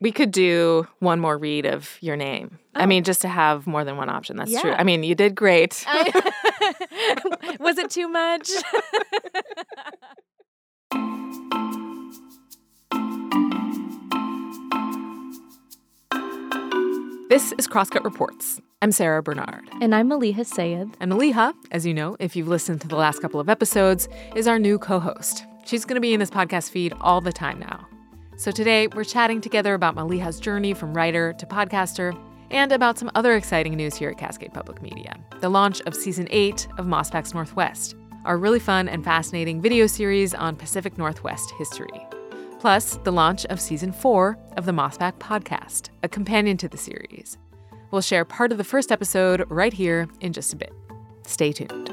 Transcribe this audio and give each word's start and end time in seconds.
We 0.00 0.12
could 0.12 0.30
do 0.30 0.86
one 1.00 1.20
more 1.20 1.36
read 1.36 1.66
of 1.66 1.98
your 2.00 2.16
name. 2.16 2.58
I 2.74 2.84
Oh. 2.84 2.86
mean, 2.86 3.04
just 3.04 3.20
to 3.22 3.28
have 3.28 3.66
more 3.66 3.84
than 3.84 3.96
one 3.98 4.08
option. 4.08 4.36
That's 4.36 4.58
true. 4.60 4.72
I 4.72 4.82
mean, 4.82 5.02
you 5.02 5.14
did 5.14 5.34
great. 5.34 5.84
Was 7.60 7.76
it 7.78 7.90
too 7.90 8.08
much? 8.08 8.48
This 17.28 17.52
is 17.52 17.66
Crosscut 17.68 18.02
Reports. 18.04 18.60
I'm 18.82 18.90
Sara 18.92 19.22
Bernard. 19.22 19.68
and 19.80 19.94
I'm 19.94 20.08
Maleeha 20.10 20.44
Syed. 20.44 20.90
And 21.00 21.12
Maleeha, 21.12 21.52
as 21.70 21.86
you 21.86 21.94
know, 21.94 22.16
if 22.18 22.34
you've 22.34 22.48
listened 22.48 22.80
to 22.82 22.88
the 22.88 22.96
last 22.96 23.20
couple 23.22 23.38
of 23.40 23.48
episodes, 23.48 24.08
is 24.34 24.46
our 24.48 24.58
new 24.58 24.78
co 24.78 24.98
host. 24.98 25.44
She's 25.64 25.84
going 25.84 25.94
to 25.94 26.00
be 26.00 26.12
in 26.12 26.20
this 26.20 26.30
podcast 26.30 26.70
feed 26.70 26.92
all 27.00 27.20
the 27.20 27.32
time 27.32 27.60
now. 27.60 27.86
So 28.40 28.50
today, 28.50 28.86
we're 28.86 29.04
chatting 29.04 29.42
together 29.42 29.74
about 29.74 29.96
Maleeha's 29.96 30.40
journey 30.40 30.72
from 30.72 30.94
writer 30.94 31.34
to 31.34 31.44
podcaster 31.44 32.18
and 32.50 32.72
about 32.72 32.98
some 32.98 33.10
other 33.14 33.36
exciting 33.36 33.74
news 33.74 33.94
here 33.94 34.08
at 34.08 34.16
Cascade 34.16 34.54
Public 34.54 34.80
Media 34.80 35.14
the 35.40 35.50
launch 35.50 35.82
of 35.82 35.94
season 35.94 36.26
eight 36.30 36.66
of 36.78 36.86
Mossback's 36.86 37.34
Northwest, 37.34 37.96
our 38.24 38.38
really 38.38 38.58
fun 38.58 38.88
and 38.88 39.04
fascinating 39.04 39.60
video 39.60 39.86
series 39.86 40.32
on 40.32 40.56
Pacific 40.56 40.96
Northwest 40.96 41.50
history. 41.58 42.06
Plus, 42.60 42.96
the 43.04 43.12
launch 43.12 43.44
of 43.46 43.60
season 43.60 43.92
four 43.92 44.38
of 44.56 44.64
the 44.64 44.72
Mossback 44.72 45.18
podcast, 45.18 45.90
a 46.02 46.08
companion 46.08 46.56
to 46.56 46.68
the 46.68 46.78
series. 46.78 47.36
We'll 47.90 48.00
share 48.00 48.24
part 48.24 48.52
of 48.52 48.58
the 48.58 48.64
first 48.64 48.90
episode 48.90 49.44
right 49.50 49.74
here 49.74 50.08
in 50.22 50.32
just 50.32 50.54
a 50.54 50.56
bit. 50.56 50.72
Stay 51.26 51.52
tuned. 51.52 51.89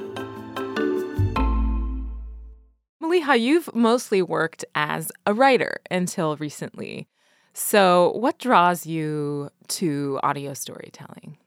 Maleeha, 3.18 3.40
you've 3.40 3.74
mostly 3.74 4.22
worked 4.22 4.64
as 4.76 5.12
a 5.26 5.34
writer 5.34 5.80
until 5.90 6.36
recently. 6.38 7.08
So, 7.54 8.12
what 8.16 8.38
draws 8.38 8.86
you 8.86 9.50
to 9.70 10.20
audio 10.22 10.54
storytelling? 10.54 11.38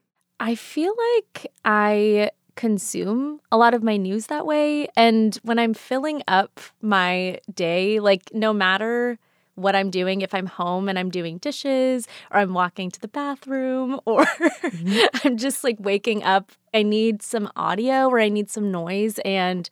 I 0.41 0.55
feel 0.55 0.95
like 1.15 1.53
I 1.65 2.31
consume 2.57 3.41
a 3.53 3.57
lot 3.57 3.75
of 3.75 3.83
my 3.83 3.97
news 3.97 4.27
that 4.27 4.47
way. 4.47 4.89
And 4.97 5.37
when 5.43 5.59
I'm 5.59 5.75
filling 5.75 6.23
up 6.27 6.61
my 6.83 7.39
day, 7.55 8.01
like 8.01 8.35
no 8.35 8.53
matter 8.53 9.19
what 9.55 9.77
I'm 9.77 9.91
doing, 9.91 10.23
if 10.23 10.35
I'm 10.35 10.47
home 10.47 10.89
and 10.89 10.99
I'm 10.99 11.11
doing 11.11 11.39
dishes 11.39 12.09
or 12.31 12.39
I'm 12.39 12.55
walking 12.55 12.91
to 12.91 13.01
the 13.01 13.09
bathroom 13.09 14.01
or 14.07 14.25
mm-hmm. 14.25 15.27
I'm 15.27 15.37
just 15.37 15.63
like 15.63 15.77
waking 15.79 16.25
up, 16.25 16.51
I 16.75 16.83
need 16.83 17.23
some 17.23 17.51
audio 17.55 18.09
or 18.09 18.19
I 18.19 18.29
need 18.29 18.51
some 18.51 18.73
noise. 18.73 19.21
And 19.25 19.71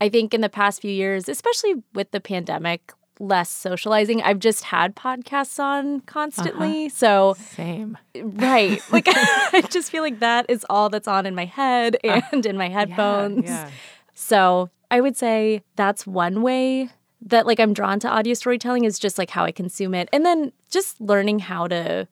I 0.00 0.08
think 0.08 0.34
in 0.34 0.40
the 0.40 0.48
past 0.48 0.80
few 0.80 0.90
years, 0.90 1.28
especially 1.28 1.82
with 1.94 2.10
the 2.12 2.20
pandemic, 2.20 2.92
less 3.20 3.50
socializing, 3.50 4.22
I've 4.22 4.38
just 4.38 4.64
had 4.64 4.94
podcasts 4.94 5.58
on 5.58 6.00
constantly. 6.02 6.86
Uh-huh. 6.86 6.94
So 6.94 7.36
Same. 7.38 7.98
Right. 8.16 8.80
Like 8.92 9.06
I 9.08 9.62
just 9.70 9.90
feel 9.90 10.02
like 10.02 10.20
that 10.20 10.46
is 10.48 10.64
all 10.70 10.88
that's 10.88 11.08
on 11.08 11.26
in 11.26 11.34
my 11.34 11.44
head 11.44 11.96
uh, 12.04 12.20
and 12.32 12.46
in 12.46 12.56
my 12.56 12.68
headphones. 12.68 13.44
Yeah. 13.44 13.70
So 14.14 14.70
I 14.90 15.00
would 15.00 15.16
say 15.16 15.62
that's 15.76 16.06
one 16.06 16.42
way 16.42 16.90
that 17.20 17.46
like 17.46 17.60
I'm 17.60 17.72
drawn 17.72 17.98
to 18.00 18.08
audio 18.08 18.34
storytelling 18.34 18.84
is 18.84 18.98
just 18.98 19.18
like 19.18 19.30
how 19.30 19.44
I 19.44 19.52
consume 19.52 19.94
it. 19.94 20.08
And 20.12 20.24
then 20.24 20.52
just 20.70 21.00
learning 21.00 21.40
how 21.40 21.66
to 21.66 22.06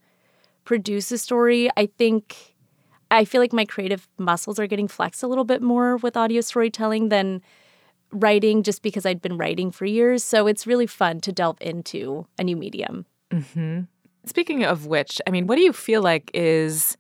produce 0.65 1.13
a 1.13 1.19
story. 1.19 1.71
I 1.77 1.87
think 1.87 2.55
I 3.11 3.25
feel 3.25 3.41
like 3.41 3.53
my 3.53 3.65
creative 3.65 4.09
muscles 4.19 4.59
are 4.59 4.67
getting 4.67 4.89
flexed 4.89 5.23
a 5.23 5.29
little 5.29 5.45
bit 5.45 5.63
more 5.63 5.97
with 5.97 6.17
audio 6.17 6.41
storytelling 6.41 7.09
than 7.09 7.41
writing 8.13 8.63
just 8.63 8.83
because 8.83 9.05
I'd 9.07 9.23
been 9.23 9.37
writing 9.37 9.71
for 9.71 9.85
years. 9.85 10.25
So 10.25 10.47
it's 10.47 10.67
really 10.67 10.87
fun 10.87 11.21
to 11.21 11.33
delve 11.33 11.59
into 11.61 12.27
a 12.39 12.45
new 12.45 12.57
medium. 12.57 13.07
hmm 13.33 13.81
Speaking 14.25 14.65
of 14.65 14.87
which, 14.87 15.21
I 15.25 15.31
mean, 15.31 15.47
what 15.47 15.55
do 15.55 15.63
you 15.63 15.73
feel 15.73 16.03
like 16.03 16.33
is 16.35 16.97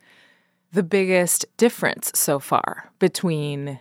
the 0.70 0.84
biggest 0.84 1.44
difference 1.56 2.12
so 2.14 2.38
far 2.38 2.92
between 3.00 3.80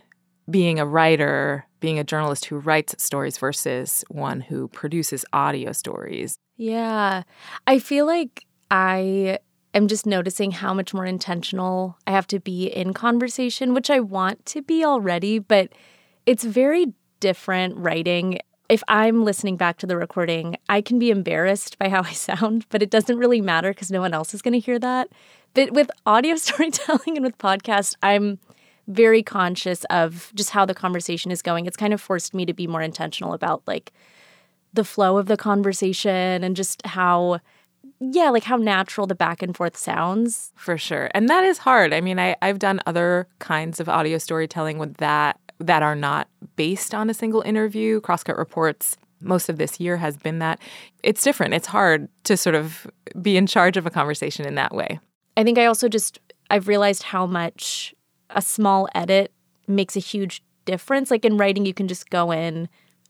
being 0.50 0.80
a 0.80 0.86
writer, 0.86 1.64
being 1.78 1.98
a 1.98 2.04
journalist 2.04 2.46
who 2.46 2.58
writes 2.58 2.96
stories 2.98 3.38
versus 3.38 4.04
one 4.08 4.40
who 4.40 4.66
produces 4.68 5.24
audio 5.32 5.70
stories? 5.70 6.38
Yeah. 6.56 7.22
I 7.66 7.78
feel 7.78 8.06
like 8.06 8.46
I 8.70 9.38
am 9.74 9.88
just 9.88 10.06
noticing 10.06 10.50
how 10.50 10.72
much 10.74 10.94
more 10.94 11.06
intentional 11.06 11.98
I 12.06 12.12
have 12.12 12.26
to 12.28 12.40
be 12.40 12.66
in 12.66 12.94
conversation, 12.94 13.74
which 13.74 13.90
I 13.90 14.00
want 14.00 14.44
to 14.46 14.62
be 14.62 14.84
already, 14.84 15.38
but 15.38 15.68
it's 16.24 16.44
very 16.44 16.94
different 17.20 17.76
writing. 17.76 18.40
If 18.68 18.82
I'm 18.88 19.24
listening 19.24 19.56
back 19.56 19.78
to 19.78 19.86
the 19.86 19.96
recording, 19.96 20.56
I 20.68 20.80
can 20.80 20.98
be 20.98 21.10
embarrassed 21.10 21.78
by 21.78 21.88
how 21.88 22.02
I 22.02 22.12
sound, 22.12 22.66
but 22.68 22.82
it 22.82 22.90
doesn't 22.90 23.18
really 23.18 23.40
matter 23.40 23.70
because 23.70 23.90
no 23.90 24.00
one 24.00 24.14
else 24.14 24.34
is 24.34 24.42
going 24.42 24.54
to 24.54 24.60
hear 24.60 24.78
that. 24.78 25.08
But 25.54 25.72
with 25.72 25.90
audio 26.04 26.36
storytelling 26.36 27.16
and 27.16 27.22
with 27.22 27.38
podcast, 27.38 27.94
I'm 28.02 28.38
very 28.88 29.22
conscious 29.22 29.84
of 29.84 30.30
just 30.34 30.50
how 30.50 30.64
the 30.64 30.74
conversation 30.74 31.30
is 31.30 31.42
going. 31.42 31.66
It's 31.66 31.76
kind 31.76 31.92
of 31.92 32.00
forced 32.00 32.34
me 32.34 32.46
to 32.46 32.52
be 32.52 32.66
more 32.66 32.82
intentional 32.82 33.32
about 33.32 33.62
like 33.66 33.92
the 34.72 34.84
flow 34.84 35.16
of 35.16 35.26
the 35.26 35.36
conversation 35.36 36.44
and 36.44 36.54
just 36.54 36.84
how 36.86 37.40
yeah 37.98 38.28
like 38.30 38.44
how 38.44 38.56
natural 38.56 39.06
the 39.06 39.14
back 39.14 39.42
and 39.42 39.56
forth 39.56 39.76
sounds 39.76 40.52
For 40.54 40.76
sure. 40.78 41.10
And 41.14 41.28
that 41.28 41.44
is 41.44 41.58
hard. 41.58 41.92
I 41.92 42.00
mean, 42.00 42.18
I, 42.18 42.36
I've 42.42 42.58
done 42.58 42.80
other 42.86 43.26
kinds 43.38 43.80
of 43.80 43.88
audio 43.88 44.18
storytelling 44.18 44.78
with 44.78 44.98
that 44.98 45.40
that 45.58 45.82
are 45.82 45.96
not 45.96 46.28
based 46.56 46.94
on 46.94 47.10
a 47.10 47.14
single 47.14 47.42
interview. 47.42 48.00
Crosscut 48.00 48.36
Reports, 48.36 48.96
most 49.20 49.48
of 49.48 49.58
this 49.58 49.80
year 49.80 49.96
has 49.96 50.16
been 50.16 50.38
that. 50.38 50.60
It's 51.02 51.22
different. 51.22 51.54
It's 51.54 51.66
hard 51.66 52.08
to 52.24 52.36
sort 52.36 52.54
of 52.54 52.86
be 53.20 53.36
in 53.36 53.46
charge 53.46 53.76
of 53.76 53.86
a 53.86 53.90
conversation 53.90 54.46
in 54.46 54.54
that 54.56 54.74
way. 54.74 54.98
i 55.36 55.44
think 55.44 55.58
i 55.58 55.66
also 55.66 55.88
just 55.88 56.18
i've 56.50 56.68
realized 56.68 57.02
how 57.02 57.26
much 57.26 57.94
a 58.30 58.42
small 58.42 58.88
edit 58.94 59.32
makes 59.66 59.96
a 59.96 60.00
huge 60.00 60.42
difference 60.64 61.10
like 61.10 61.24
in 61.24 61.36
writing 61.36 61.64
you 61.64 61.74
can 61.74 61.88
just 61.88 62.10
go 62.10 62.30
in 62.30 62.68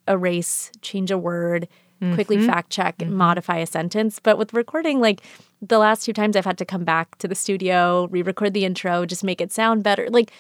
erase 0.09 0.71
change 0.83 1.11
a 1.11 1.19
word 1.19 1.69
quickly 2.15 2.37
mm-hmm. 2.37 2.47
fact 2.47 2.71
check 2.71 2.95
and 3.01 3.11
mm-hmm. 3.11 3.19
modify 3.19 3.57
a 3.57 3.67
sentence 3.67 4.21
but 4.21 4.37
with 4.37 4.53
recording 4.53 5.01
like 5.01 5.23
the 5.63 5.79
last 5.79 6.05
two 6.05 6.13
times 6.13 6.37
i've 6.37 6.45
had 6.45 6.59
to 6.59 6.65
come 6.65 6.85
back 6.85 7.17
to 7.17 7.27
the 7.27 7.35
studio 7.35 8.07
re-record 8.11 8.53
the 8.53 8.67
intro 8.67 9.07
just 9.07 9.25
make 9.25 9.41
it 9.41 9.51
sound 9.51 9.83
better 9.83 10.07
like 10.11 10.31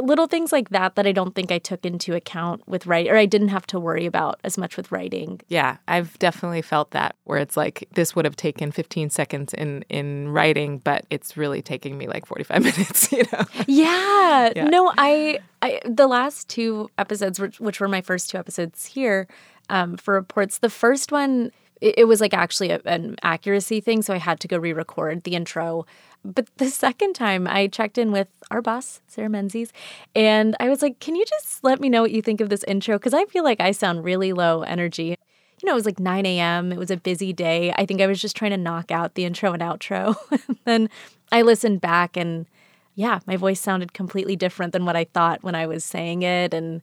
little 0.00 0.26
things 0.26 0.52
like 0.52 0.70
that 0.70 0.94
that 0.94 1.06
I 1.06 1.12
don't 1.12 1.34
think 1.34 1.50
I 1.50 1.58
took 1.58 1.84
into 1.84 2.14
account 2.14 2.66
with 2.66 2.86
writing, 2.86 3.12
or 3.12 3.16
I 3.16 3.26
didn't 3.26 3.48
have 3.48 3.66
to 3.68 3.80
worry 3.80 4.06
about 4.06 4.40
as 4.44 4.58
much 4.58 4.76
with 4.76 4.90
writing. 4.92 5.40
Yeah, 5.48 5.76
I've 5.88 6.18
definitely 6.18 6.62
felt 6.62 6.90
that 6.92 7.16
where 7.24 7.38
it's 7.38 7.56
like 7.56 7.88
this 7.94 8.14
would 8.14 8.24
have 8.24 8.36
taken 8.36 8.70
15 8.72 9.10
seconds 9.10 9.54
in 9.54 9.84
in 9.88 10.28
writing, 10.30 10.78
but 10.78 11.06
it's 11.10 11.36
really 11.36 11.62
taking 11.62 11.96
me 11.98 12.06
like 12.08 12.26
45 12.26 12.62
minutes, 12.64 13.12
you 13.12 13.24
know. 13.32 13.44
Yeah, 13.66 14.52
Yeah. 14.56 14.64
no, 14.68 14.92
I, 14.98 15.38
I 15.62 15.80
the 15.84 16.06
last 16.06 16.48
two 16.48 16.90
episodes, 16.98 17.38
which, 17.40 17.60
which 17.60 17.80
were 17.80 17.88
my 17.88 18.00
first 18.00 18.30
two 18.30 18.38
episodes 18.38 18.86
here 18.86 19.26
um, 19.68 19.96
for 19.96 20.14
reports, 20.14 20.58
the 20.58 20.70
first 20.70 21.12
one 21.12 21.50
it, 21.80 21.94
it 21.98 22.04
was 22.04 22.20
like 22.20 22.34
actually 22.34 22.70
a, 22.70 22.80
an 22.84 23.16
accuracy 23.22 23.80
thing, 23.80 24.02
so 24.02 24.14
I 24.14 24.18
had 24.18 24.40
to 24.40 24.48
go 24.48 24.58
re-record 24.58 25.24
the 25.24 25.34
intro. 25.34 25.86
But 26.24 26.48
the 26.56 26.68
second 26.68 27.14
time, 27.14 27.46
I 27.46 27.66
checked 27.66 27.96
in 27.96 28.12
with 28.12 28.28
our 28.50 28.60
boss, 28.60 29.00
Sarah 29.06 29.28
Menzies, 29.28 29.72
and 30.14 30.54
I 30.60 30.68
was 30.68 30.82
like, 30.82 30.98
"Can 31.00 31.16
you 31.16 31.24
just 31.24 31.64
let 31.64 31.80
me 31.80 31.88
know 31.88 32.02
what 32.02 32.10
you 32.10 32.20
think 32.22 32.40
of 32.40 32.50
this 32.50 32.64
intro? 32.64 32.98
Because 32.98 33.14
I 33.14 33.24
feel 33.26 33.44
like 33.44 33.60
I 33.60 33.70
sound 33.70 34.04
really 34.04 34.32
low 34.32 34.62
energy." 34.62 35.16
You 35.62 35.66
know, 35.66 35.72
it 35.72 35.76
was 35.76 35.86
like 35.86 36.00
9 36.00 36.24
a.m. 36.24 36.72
It 36.72 36.78
was 36.78 36.90
a 36.90 36.96
busy 36.96 37.32
day. 37.32 37.72
I 37.76 37.84
think 37.84 38.00
I 38.00 38.06
was 38.06 38.20
just 38.20 38.36
trying 38.36 38.52
to 38.52 38.56
knock 38.56 38.90
out 38.90 39.14
the 39.14 39.24
intro 39.26 39.52
and 39.52 39.62
outro. 39.62 40.16
and 40.48 40.58
then 40.64 40.90
I 41.30 41.42
listened 41.42 41.80
back 41.82 42.16
and 42.16 42.46
yeah, 42.94 43.20
my 43.26 43.36
voice 43.36 43.60
sounded 43.60 43.92
completely 43.92 44.36
different 44.36 44.72
than 44.72 44.84
what 44.84 44.96
I 44.96 45.04
thought 45.04 45.42
when 45.42 45.54
I 45.54 45.66
was 45.66 45.84
saying 45.84 46.22
it. 46.22 46.54
And 46.54 46.82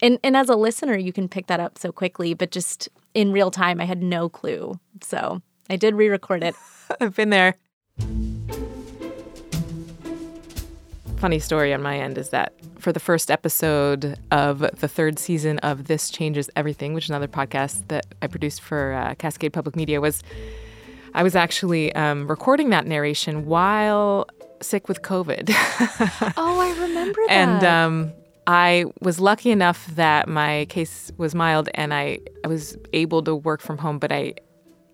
and 0.00 0.18
and 0.22 0.36
as 0.36 0.48
a 0.48 0.56
listener, 0.56 0.96
you 0.96 1.12
can 1.12 1.28
pick 1.28 1.46
that 1.48 1.60
up 1.60 1.78
so 1.78 1.92
quickly, 1.92 2.34
but 2.34 2.50
just 2.50 2.88
in 3.14 3.32
real 3.32 3.50
time, 3.50 3.80
I 3.80 3.84
had 3.84 4.02
no 4.02 4.28
clue. 4.28 4.78
So 5.02 5.42
I 5.68 5.76
did 5.76 5.94
re-record 5.94 6.42
it. 6.42 6.54
I've 7.00 7.14
been 7.14 7.30
there. 7.30 7.56
Funny 11.18 11.40
story 11.40 11.74
on 11.74 11.82
my 11.82 11.98
end 11.98 12.16
is 12.16 12.28
that 12.28 12.52
for 12.78 12.92
the 12.92 13.00
first 13.00 13.28
episode 13.28 14.16
of 14.30 14.60
the 14.60 14.86
third 14.86 15.18
season 15.18 15.58
of 15.58 15.86
This 15.88 16.10
Changes 16.10 16.48
Everything, 16.54 16.94
which 16.94 17.04
is 17.06 17.10
another 17.10 17.26
podcast 17.26 17.88
that 17.88 18.06
I 18.22 18.28
produced 18.28 18.60
for 18.60 18.92
uh, 18.92 19.14
Cascade 19.16 19.52
Public 19.52 19.74
Media, 19.74 20.00
was 20.00 20.22
I 21.14 21.24
was 21.24 21.34
actually 21.34 21.92
um, 21.96 22.28
recording 22.28 22.70
that 22.70 22.86
narration 22.86 23.46
while 23.46 24.28
sick 24.62 24.86
with 24.88 25.02
COVID. 25.02 25.50
Oh, 26.36 26.60
I 26.60 26.70
remember 26.80 27.20
that. 27.26 27.30
and 27.32 27.64
um, 27.64 28.12
I 28.46 28.84
was 29.00 29.18
lucky 29.18 29.50
enough 29.50 29.88
that 29.96 30.28
my 30.28 30.66
case 30.68 31.10
was 31.16 31.34
mild 31.34 31.68
and 31.74 31.92
I, 31.92 32.20
I 32.44 32.48
was 32.48 32.76
able 32.92 33.22
to 33.24 33.34
work 33.34 33.60
from 33.60 33.78
home, 33.78 33.98
but 33.98 34.12
I 34.12 34.34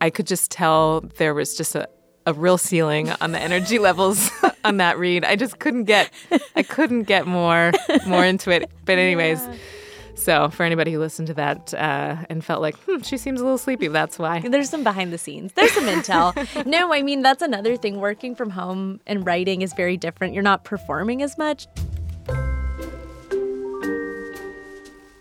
I 0.01 0.09
could 0.09 0.27
just 0.27 0.51
tell 0.51 1.03
there 1.19 1.35
was 1.35 1.55
just 1.55 1.75
a, 1.75 1.87
a 2.25 2.33
real 2.33 2.57
ceiling 2.57 3.11
on 3.21 3.33
the 3.33 3.39
energy 3.39 3.79
levels 3.79 4.31
on 4.65 4.79
that 4.79 4.99
read. 4.99 5.25
I 5.25 5.37
just 5.37 5.59
couldn't 5.59 5.85
get 5.85 6.11
I 6.57 6.63
couldn't 6.63 7.05
get 7.05 7.27
more 7.27 7.73
more 8.07 8.25
into 8.25 8.51
it. 8.51 8.71
But 8.85 8.99
anyways, 8.99 9.41
So 10.17 10.49
for 10.49 10.63
anybody 10.63 10.93
who 10.93 11.01
listened 11.01 11.27
to 11.29 11.35
that 11.35 11.75
uh, 11.75 12.17
and 12.31 12.45
felt 12.45 12.63
like 12.63 12.77
hmm, 12.85 13.01
she 13.03 13.17
seems 13.19 13.41
a 13.41 13.45
little 13.45 13.59
sleepy, 13.59 13.89
that's 13.89 14.19
why. 14.19 14.41
There's 14.41 14.71
some 14.71 14.85
behind 14.85 15.13
the 15.13 15.19
scenes. 15.19 15.53
There's 15.53 15.73
some 15.73 15.85
intel. 15.85 16.67
no, 16.67 16.93
I 16.93 17.03
mean 17.03 17.23
that's 17.23 17.43
another 17.43 17.77
thing. 17.77 18.01
Working 18.01 18.35
from 18.35 18.51
home 18.51 19.01
and 19.07 19.27
writing 19.27 19.63
is 19.63 19.75
very 19.75 19.97
different. 19.97 20.33
You're 20.35 20.43
not 20.43 20.65
performing 20.65 21.23
as 21.23 21.37
much. 21.37 21.67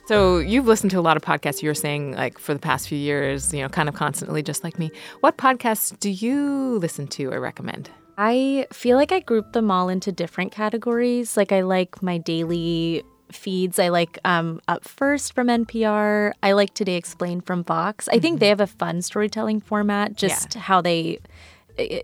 So 0.06 0.38
you've 0.40 0.68
listened 0.68 0.92
to 0.92 1.00
a 1.00 1.02
lot 1.02 1.16
of 1.16 1.24
podcasts. 1.24 1.64
You 1.64 1.70
were 1.70 1.74
saying 1.74 2.16
like 2.16 2.38
for 2.38 2.54
the 2.54 2.60
past 2.60 2.90
few 2.90 2.98
years, 2.98 3.54
you 3.54 3.62
know, 3.62 3.70
kind 3.70 3.88
of 3.88 3.96
constantly, 3.96 4.44
just 4.44 4.64
like 4.64 4.78
me. 4.78 4.92
What 5.22 5.38
podcasts 5.38 5.98
do 5.98 6.10
you 6.10 6.78
listen 6.80 7.08
to 7.08 7.32
or 7.32 7.40
recommend? 7.40 7.90
I 8.18 8.68
feel 8.72 8.98
like 8.98 9.12
I 9.12 9.20
group 9.20 9.54
them 9.54 9.72
all 9.72 9.90
into 9.90 10.12
different 10.12 10.52
categories. 10.52 11.36
Like 11.36 11.52
I 11.52 11.62
like 11.62 12.02
my 12.02 12.18
daily 12.18 13.04
feeds. 13.32 13.80
I 13.80 13.90
like 13.90 14.20
um, 14.24 14.62
Up 14.68 14.84
First 14.88 15.34
from 15.34 15.48
NPR. 15.48 16.34
I 16.44 16.52
like 16.52 16.74
Today 16.74 16.96
Explained 16.96 17.46
from 17.46 17.64
Vox. 17.64 18.08
I 18.08 18.20
think 18.20 18.36
mm-hmm. 18.36 18.40
they 18.40 18.50
have 18.50 18.62
a 18.62 18.68
fun 18.68 19.02
storytelling 19.02 19.62
format, 19.62 20.16
just 20.16 20.56
yeah. 20.56 20.62
how 20.62 20.82
they 20.82 21.20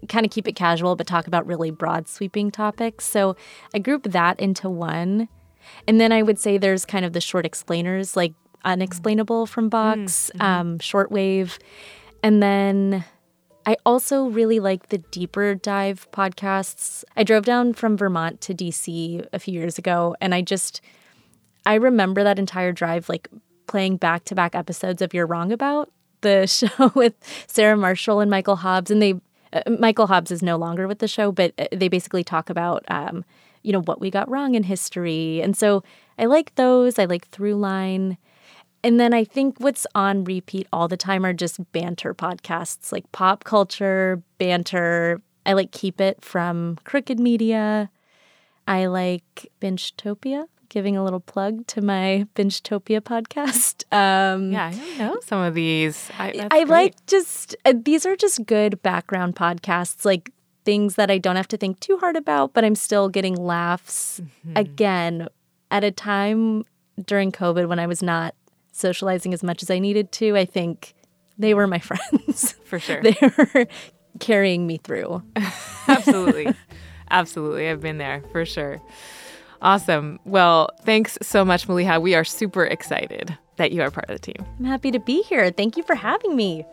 kind 0.07 0.25
of 0.25 0.31
keep 0.31 0.47
it 0.47 0.55
casual 0.55 0.95
but 0.95 1.05
talk 1.05 1.27
about 1.27 1.45
really 1.45 1.71
broad 1.71 2.07
sweeping 2.07 2.51
topics. 2.51 3.05
So 3.05 3.35
I 3.73 3.79
group 3.79 4.03
that 4.03 4.39
into 4.39 4.69
one. 4.69 5.27
And 5.87 6.01
then 6.01 6.11
I 6.11 6.23
would 6.23 6.39
say 6.39 6.57
there's 6.57 6.85
kind 6.85 7.05
of 7.05 7.13
the 7.13 7.21
short 7.21 7.45
explainers 7.45 8.15
like 8.15 8.33
Unexplainable 8.65 9.45
from 9.45 9.69
Vox, 9.69 10.31
mm-hmm. 10.33 10.41
um, 10.41 10.79
Shortwave. 10.79 11.59
And 12.23 12.41
then 12.41 13.05
I 13.65 13.77
also 13.85 14.25
really 14.25 14.59
like 14.59 14.89
the 14.89 14.97
deeper 14.97 15.53
dive 15.53 16.09
podcasts. 16.11 17.03
I 17.15 17.23
drove 17.23 17.45
down 17.45 17.73
from 17.73 17.97
Vermont 17.97 18.41
to 18.41 18.53
DC 18.53 19.27
a 19.31 19.39
few 19.39 19.53
years 19.53 19.77
ago 19.77 20.15
and 20.21 20.33
I 20.33 20.41
just 20.41 20.81
I 21.65 21.75
remember 21.75 22.23
that 22.23 22.39
entire 22.39 22.71
drive 22.71 23.09
like 23.09 23.27
playing 23.67 23.97
back 23.97 24.25
to 24.25 24.35
back 24.35 24.55
episodes 24.55 25.01
of 25.01 25.13
You're 25.13 25.27
Wrong 25.27 25.51
About, 25.51 25.91
the 26.21 26.47
show 26.77 26.91
with 26.95 27.13
Sarah 27.47 27.77
Marshall 27.77 28.19
and 28.19 28.29
Michael 28.29 28.57
Hobbs. 28.57 28.91
And 28.91 29.01
they, 29.01 29.13
uh, 29.53 29.61
Michael 29.79 30.07
Hobbs 30.07 30.31
is 30.31 30.41
no 30.41 30.57
longer 30.57 30.87
with 30.87 30.99
the 30.99 31.07
show, 31.07 31.31
but 31.31 31.53
uh, 31.57 31.67
they 31.71 31.87
basically 31.87 32.23
talk 32.23 32.49
about, 32.49 32.83
um, 32.87 33.23
you 33.61 33.71
know, 33.71 33.81
what 33.81 34.01
we 34.01 34.09
got 34.09 34.29
wrong 34.29 34.55
in 34.55 34.63
history. 34.63 35.41
And 35.41 35.55
so 35.55 35.83
I 36.17 36.25
like 36.25 36.55
those. 36.55 36.97
I 36.97 37.05
like 37.05 37.29
Throughline. 37.29 38.17
And 38.83 38.99
then 38.99 39.13
I 39.13 39.23
think 39.23 39.59
what's 39.59 39.85
on 39.93 40.23
repeat 40.23 40.67
all 40.71 40.87
the 40.87 40.97
time 40.97 41.25
are 41.25 41.33
just 41.33 41.71
banter 41.71 42.13
podcasts 42.13 42.91
like 42.91 43.11
pop 43.11 43.43
culture, 43.43 44.21
banter. 44.37 45.21
I 45.45 45.53
like 45.53 45.71
Keep 45.71 45.99
It 45.99 46.23
from 46.23 46.77
Crooked 46.83 47.19
Media. 47.19 47.89
I 48.67 48.85
like 48.85 49.51
Bingetopia 49.61 50.45
giving 50.69 50.95
a 50.95 51.03
little 51.03 51.19
plug 51.19 51.65
to 51.67 51.81
my 51.81 52.25
Bingetopia 52.35 53.01
podcast. 53.01 53.75
Um, 53.91 54.51
yeah, 54.51 54.71
I 54.71 54.97
know 54.99 55.17
some 55.23 55.41
of 55.41 55.55
these. 55.55 56.11
I, 56.19 56.47
I 56.51 56.63
like 56.65 56.93
just, 57.07 57.55
uh, 57.65 57.73
these 57.75 58.05
are 58.05 58.15
just 58.15 58.45
good 58.45 58.83
background 58.83 59.35
podcasts, 59.35 60.05
like 60.05 60.31
things 60.63 60.93
that 60.93 61.09
I 61.09 61.17
don't 61.17 61.37
have 61.37 61.47
to 61.47 61.57
think 61.57 61.79
too 61.79 61.97
hard 61.97 62.15
about, 62.15 62.53
but 62.53 62.63
I'm 62.63 62.75
still 62.75 63.09
getting 63.09 63.33
laughs. 63.33 64.21
Mm-hmm. 64.21 64.57
Again, 64.57 65.27
at 65.71 65.83
a 65.83 65.89
time 65.89 66.65
during 67.03 67.31
COVID 67.31 67.67
when 67.67 67.79
I 67.79 67.87
was 67.87 68.03
not 68.03 68.35
socializing 68.79 69.33
as 69.33 69.43
much 69.43 69.61
as 69.63 69.69
I 69.69 69.79
needed 69.79 70.11
to, 70.13 70.35
I 70.37 70.45
think 70.45 70.95
they 71.37 71.53
were 71.53 71.67
my 71.67 71.79
friends. 71.89 72.53
For 72.65 72.79
sure. 72.79 73.01
they 73.01 73.17
were 73.21 73.67
carrying 74.19 74.65
me 74.67 74.77
through. 74.77 75.21
Absolutely. 75.87 76.53
Absolutely. 77.11 77.69
I've 77.69 77.81
been 77.81 77.97
there 77.97 78.23
for 78.31 78.45
sure. 78.45 78.81
Awesome. 79.61 80.19
Well, 80.25 80.69
thanks 80.83 81.17
so 81.21 81.43
much, 81.43 81.67
Maleeha. 81.67 82.01
We 82.01 82.15
are 82.15 82.23
super 82.23 82.65
excited 82.65 83.37
that 83.57 83.71
you 83.73 83.81
are 83.81 83.91
part 83.91 84.09
of 84.09 84.15
the 84.21 84.33
team. 84.33 84.45
I'm 84.57 84.65
happy 84.65 84.89
to 84.91 84.99
be 84.99 85.21
here. 85.23 85.51
Thank 85.51 85.75
you 85.75 85.83
for 85.83 85.95
having 85.95 86.35
me. 86.35 86.65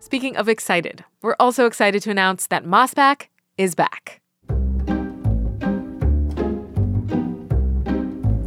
Speaking 0.00 0.36
of 0.36 0.48
excited, 0.48 1.04
we're 1.22 1.36
also 1.38 1.66
excited 1.66 2.02
to 2.02 2.10
announce 2.10 2.46
that 2.48 2.64
Mossback 2.64 3.26
is 3.58 3.74
back. 3.74 4.21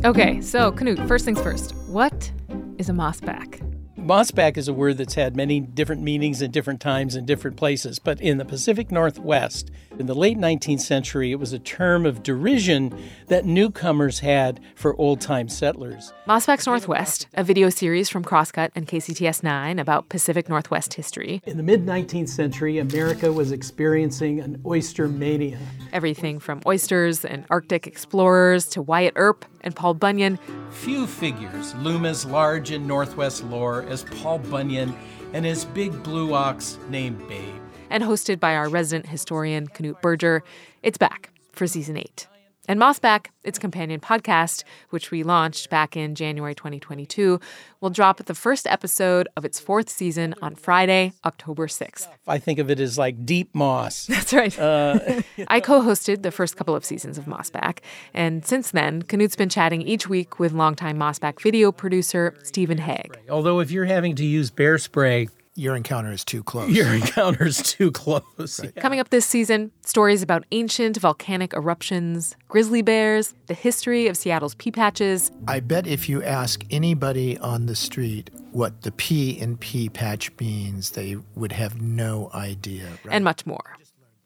Okay, 0.06 0.40
so 0.40 0.72
Knute, 0.72 1.08
first 1.08 1.26
things 1.26 1.42
first. 1.42 1.74
What 1.88 2.32
is 2.78 2.90
a 2.90 2.94
mossback? 2.94 3.60
mossback 3.98 4.56
is 4.56 4.68
a 4.68 4.74
word 4.74 4.98
that's 4.98 5.16
had 5.16 5.36
many 5.36 5.60
different 5.60 6.04
meanings 6.04 6.44
in 6.44 6.52
different 6.52 6.80
times 6.80 7.16
and 7.16 7.26
different 7.26 7.58
places, 7.58 7.98
but 7.98 8.22
in 8.22 8.38
the 8.38 8.46
Pacific 8.46 8.92
Northwest, 8.92 9.72
in 10.00 10.08
the 10.08 10.16
late 10.16 10.38
19th 10.38 10.82
century, 10.82 11.32
it 11.32 11.40
was 11.40 11.54
a 11.54 11.60
term 11.60 12.06
of 12.06 12.24
derision 12.24 12.94
that 13.28 13.46
newcomers 13.46 14.20
had 14.20 14.60
for 14.76 14.96
old 15.00 15.22
time 15.22 15.48
settlers. 15.48 16.12
Mossback's 16.28 16.68
Northwest, 16.68 17.28
a 17.34 17.44
video 17.44 17.70
series 17.70 18.10
from 18.10 18.24
Crosscut 18.24 18.72
and 18.76 18.88
KCTS 18.88 19.44
9 19.44 19.80
about 19.80 20.10
Pacific 20.10 20.50
Northwest 20.50 20.94
history. 20.96 21.42
In 21.46 21.58
the 21.58 21.64
mid 21.64 21.86
19th 21.86 22.30
century, 22.30 22.78
America 22.80 23.32
was 23.32 23.52
experiencing 23.52 24.40
an 24.40 24.62
oyster 24.66 25.08
mania. 25.08 25.60
Everything 25.94 26.40
from 26.40 26.62
oysters 26.66 27.24
and 27.24 27.46
Arctic 27.50 27.88
explorers 27.88 28.66
to 28.68 28.82
Wyatt 28.82 29.14
Earp 29.16 29.46
and 29.62 29.76
Paul 29.76 29.94
Bunyan. 29.94 30.38
Few 30.72 31.08
figures 31.08 31.74
loom 31.76 32.06
as 32.06 32.26
large 32.26 32.72
in 32.72 32.86
Northwest 32.86 33.44
lore 33.46 33.84
as 33.84 34.04
Paul 34.04 34.40
Bunyan 34.40 34.94
and 35.34 35.46
his 35.46 35.66
big 35.66 36.04
blue 36.04 36.34
ox 36.34 36.78
named 36.90 37.26
Babe 37.28 37.65
and 37.90 38.04
hosted 38.04 38.40
by 38.40 38.56
our 38.56 38.70
resident 38.70 39.08
historian, 39.08 39.68
Knute 39.68 40.02
Berger. 40.02 40.44
It's 40.84 40.98
back 40.98 41.32
for 41.52 41.68
season 41.68 41.98
eight. 41.98 42.28
And 42.68 42.80
Mossback, 42.80 43.28
its 43.44 43.60
companion 43.60 44.00
podcast, 44.00 44.64
which 44.90 45.12
we 45.12 45.22
launched 45.22 45.70
back 45.70 45.96
in 45.96 46.16
January 46.16 46.56
2022, 46.56 47.40
will 47.80 47.90
drop 47.92 48.18
the 48.18 48.34
first 48.34 48.66
episode 48.66 49.28
of 49.38 49.46
its 49.46 49.60
fourth 49.60 49.88
season 49.88 50.34
on 50.42 50.56
Friday, 50.56 51.14
October 51.24 51.68
6th. 51.68 52.08
I 52.28 52.40
think 52.40 52.58
of 52.58 52.72
it 52.72 52.80
as 52.80 52.98
like 52.98 53.24
deep 53.24 53.54
moss. 53.54 54.08
That's 54.08 54.34
right. 54.34 54.58
Uh, 54.58 55.22
I 55.48 55.60
co 55.60 55.82
hosted 55.82 56.24
the 56.24 56.32
first 56.32 56.58
couple 56.58 56.76
of 56.76 56.84
seasons 56.84 57.18
of 57.20 57.26
Mossback. 57.26 57.80
And 58.14 58.44
since 58.46 58.72
then, 58.72 59.04
Knute's 59.04 59.36
been 59.36 59.50
chatting 59.50 59.84
each 59.84 60.10
week 60.10 60.40
with 60.40 60.52
longtime 60.52 60.98
Mossback 60.98 61.42
video 61.42 61.72
producer 61.72 62.34
Stephen 62.44 62.80
Hegg. 62.80 63.16
Although, 63.30 63.60
if 63.60 63.70
you're 63.70 63.86
having 63.86 64.16
to 64.16 64.26
use 64.26 64.50
bear 64.50 64.80
spray, 64.80 65.28
your 65.56 65.76
encounter 65.76 66.12
is 66.12 66.26
too 66.26 66.44
close. 66.44 66.70
Your 66.70 66.94
encounter 66.94 67.46
is 67.46 67.58
too 67.64 67.92
close. 67.92 68.60
Right. 68.60 68.74
Yeah. 68.76 68.82
Coming 68.82 69.00
up 69.00 69.10
this 69.10 69.26
season, 69.26 69.72
stories 69.86 70.22
about 70.22 70.46
ancient 70.52 70.98
volcanic 70.98 71.54
eruptions, 71.54 72.36
grizzly 72.50 72.82
bears, 72.82 73.34
the 73.48 73.54
history 73.54 74.08
of 74.08 74.18
Seattle's 74.18 74.56
pea 74.56 74.72
patches. 74.72 75.32
I 75.48 75.62
bet 75.62 75.88
if 75.88 76.10
you 76.10 76.22
ask 76.22 76.64
anybody 76.70 77.38
on 77.38 77.66
the 77.66 77.76
street 77.76 78.30
what 78.52 78.82
the 78.82 78.92
P 78.92 79.32
in 79.32 79.58
pea 79.58 79.90
patch 79.90 80.30
means, 80.40 80.92
they 80.92 81.18
would 81.36 81.54
have 81.54 81.82
no 81.82 82.30
idea. 82.34 82.90
Right? 83.04 83.16
And 83.16 83.24
much 83.24 83.46
more. 83.46 83.78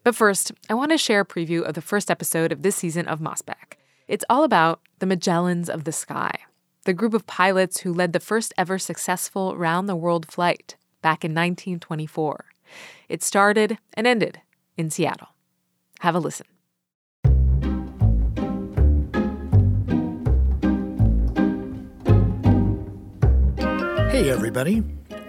But 0.02 0.16
first, 0.16 0.50
I 0.68 0.74
want 0.74 0.90
to 0.90 0.98
share 0.98 1.20
a 1.20 1.26
preview 1.26 1.62
of 1.62 1.74
the 1.74 1.82
first 1.82 2.10
episode 2.10 2.52
of 2.52 2.62
this 2.62 2.76
season 2.76 3.06
of 3.06 3.20
Mossback. 3.20 3.74
It's 4.08 4.24
all 4.28 4.42
about 4.42 4.80
the 4.98 5.06
Magellans 5.06 5.68
of 5.68 5.84
the 5.84 5.92
Sky, 5.92 6.36
the 6.84 6.94
group 6.94 7.14
of 7.14 7.26
pilots 7.26 7.80
who 7.80 7.92
led 7.92 8.12
the 8.12 8.18
first 8.18 8.52
ever 8.58 8.78
successful 8.78 9.56
round 9.56 9.88
the 9.88 9.94
world 9.94 10.26
flight 10.26 10.76
back 11.02 11.24
in 11.24 11.32
1924. 11.32 12.44
It 13.08 13.22
started 13.22 13.78
and 13.94 14.06
ended 14.06 14.40
in 14.76 14.90
Seattle. 14.90 15.28
Have 16.00 16.14
a 16.14 16.18
listen. 16.18 16.46
Hey, 24.10 24.28
everybody. 24.28 24.82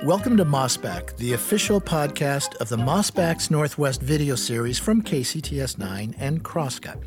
Welcome 0.03 0.35
to 0.37 0.45
Mossback, 0.45 1.15
the 1.17 1.33
official 1.33 1.79
podcast 1.79 2.55
of 2.55 2.69
the 2.69 2.77
Mossback's 2.77 3.51
Northwest 3.51 4.01
video 4.01 4.33
series 4.33 4.79
from 4.79 5.03
KCTS 5.03 5.77
9 5.77 6.15
and 6.17 6.43
Crosscut. 6.43 6.97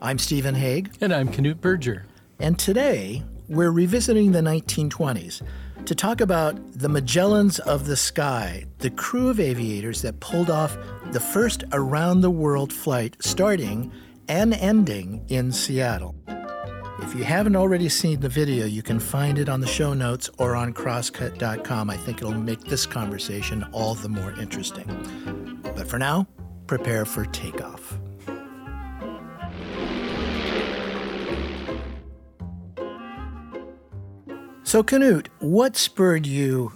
I'm 0.00 0.18
Stephen 0.18 0.54
Hegg. 0.54 0.96
And 1.02 1.12
I'm 1.12 1.28
Knute 1.28 1.60
Berger. 1.60 2.06
And 2.40 2.58
today, 2.58 3.22
we're 3.48 3.70
revisiting 3.70 4.32
the 4.32 4.40
1920s 4.40 5.42
to 5.86 5.94
talk 5.94 6.20
about 6.20 6.56
the 6.72 6.88
Magellans 6.88 7.60
of 7.60 7.86
the 7.86 7.96
Sky, 7.96 8.64
the 8.78 8.90
crew 8.90 9.28
of 9.28 9.40
aviators 9.40 10.02
that 10.02 10.20
pulled 10.20 10.50
off 10.50 10.76
the 11.12 11.20
first 11.20 11.64
around 11.72 12.20
the 12.20 12.30
world 12.30 12.72
flight 12.72 13.16
starting 13.20 13.90
and 14.28 14.54
ending 14.54 15.24
in 15.28 15.50
Seattle. 15.52 16.14
If 17.00 17.14
you 17.14 17.24
haven't 17.24 17.56
already 17.56 17.88
seen 17.88 18.20
the 18.20 18.28
video, 18.28 18.66
you 18.66 18.82
can 18.82 18.98
find 18.98 19.38
it 19.38 19.48
on 19.48 19.60
the 19.60 19.66
show 19.66 19.94
notes 19.94 20.28
or 20.38 20.56
on 20.56 20.74
crosscut.com. 20.74 21.90
I 21.90 21.96
think 21.96 22.18
it'll 22.18 22.34
make 22.34 22.64
this 22.64 22.86
conversation 22.86 23.64
all 23.72 23.94
the 23.94 24.08
more 24.08 24.32
interesting. 24.38 25.60
But 25.62 25.88
for 25.88 25.98
now, 25.98 26.26
prepare 26.66 27.04
for 27.04 27.24
takeoff. 27.26 27.98
So, 34.68 34.82
Knute, 34.82 35.28
what 35.38 35.78
spurred 35.78 36.26
you 36.26 36.74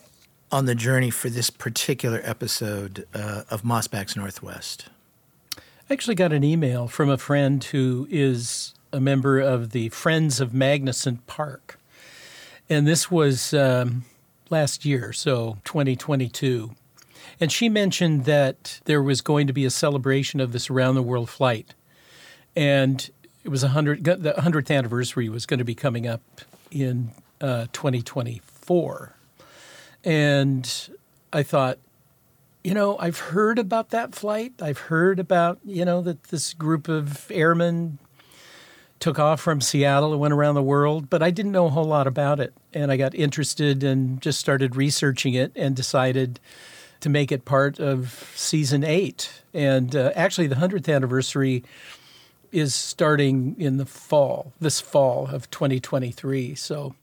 on 0.51 0.65
the 0.65 0.75
journey 0.75 1.11
for 1.11 1.29
this 1.29 1.51
particular 1.51 2.23
episode 2.25 3.07
uh, 3.13 3.43
of 3.51 3.65
Mossback's 3.65 4.17
Northwest? 4.17 4.87
I 5.59 5.93
actually 5.93 6.15
got 6.15 6.33
an 6.33 6.43
email 6.43 6.89
from 6.89 7.11
a 7.11 7.19
friend 7.19 7.63
who 7.63 8.09
is 8.11 8.73
a 8.95 8.99
member 8.99 9.41
of 9.41 9.73
the 9.73 9.91
Friends 9.91 10.41
of 10.41 10.53
Magnuson 10.53 11.19
Park. 11.27 11.79
And 12.67 12.87
this 12.87 13.11
was 13.11 13.53
um, 13.53 14.07
last 14.49 14.87
year, 14.87 15.13
so 15.13 15.59
2022. 15.65 16.75
And 17.41 17.53
she 17.53 17.69
mentioned 17.69 18.25
that 18.25 18.81
there 18.87 19.03
was 19.03 19.21
going 19.21 19.47
to 19.49 19.53
be 19.53 19.67
a 19.67 19.71
celebration 19.71 20.41
of 20.41 20.53
this 20.53 20.71
around 20.71 20.95
the 20.95 21.03
world 21.03 21.29
flight. 21.29 21.75
And 22.57 23.11
it 23.45 23.51
was 23.51 23.63
a 23.63 23.69
hundred, 23.69 24.05
the 24.05 24.33
100th 24.39 24.75
anniversary 24.75 25.29
was 25.29 25.45
going 25.45 25.59
to 25.59 25.65
be 25.65 25.75
coming 25.75 26.07
up 26.07 26.23
in 26.71 27.11
uh, 27.43 27.67
2024. 27.73 29.15
And 30.05 30.89
I 31.33 31.43
thought, 31.43 31.79
you 32.65 32.75
know, 32.75 32.97
I've 32.99 33.19
heard 33.19 33.59
about 33.59 33.91
that 33.91 34.15
flight. 34.15 34.55
I've 34.63 34.79
heard 34.79 35.19
about, 35.19 35.59
you 35.65 35.85
know, 35.85 36.01
that 36.03 36.25
this 36.25 36.55
group 36.55 36.89
of 36.89 37.31
airmen 37.31 37.99
took 39.01 39.19
off 39.19 39.41
from 39.41 39.61
Seattle 39.61 40.13
and 40.13 40.21
went 40.21 40.33
around 40.33 40.55
the 40.55 40.63
world, 40.63 41.11
but 41.11 41.25
I 41.25 41.33
didn't 41.33 41.51
know 41.51 41.67
a 41.67 41.71
whole 41.71 41.85
lot 41.85 42.07
about 42.07 42.39
it. 42.39 42.55
And 42.73 42.93
I 42.93 42.97
got 42.97 43.17
interested 43.17 43.83
and 43.83 44.21
just 44.21 44.39
started 44.39 44.77
researching 44.77 45.35
it 45.35 45.51
and 45.57 45.75
decided 45.75 46.39
to 47.01 47.09
make 47.09 47.33
it 47.33 47.45
part 47.45 47.81
of 47.81 48.31
season 48.37 48.85
eight. 48.85 49.43
And 49.53 49.97
uh, 49.97 50.13
actually, 50.15 50.47
the 50.47 50.55
100th 50.55 50.93
anniversary 50.95 51.65
is 52.53 52.77
starting 52.77 53.57
in 53.59 53.79
the 53.79 53.87
fall, 53.87 54.53
this 54.61 54.81
fall 54.81 55.27
of 55.27 55.51
2023. 55.51 56.55
So 56.55 56.95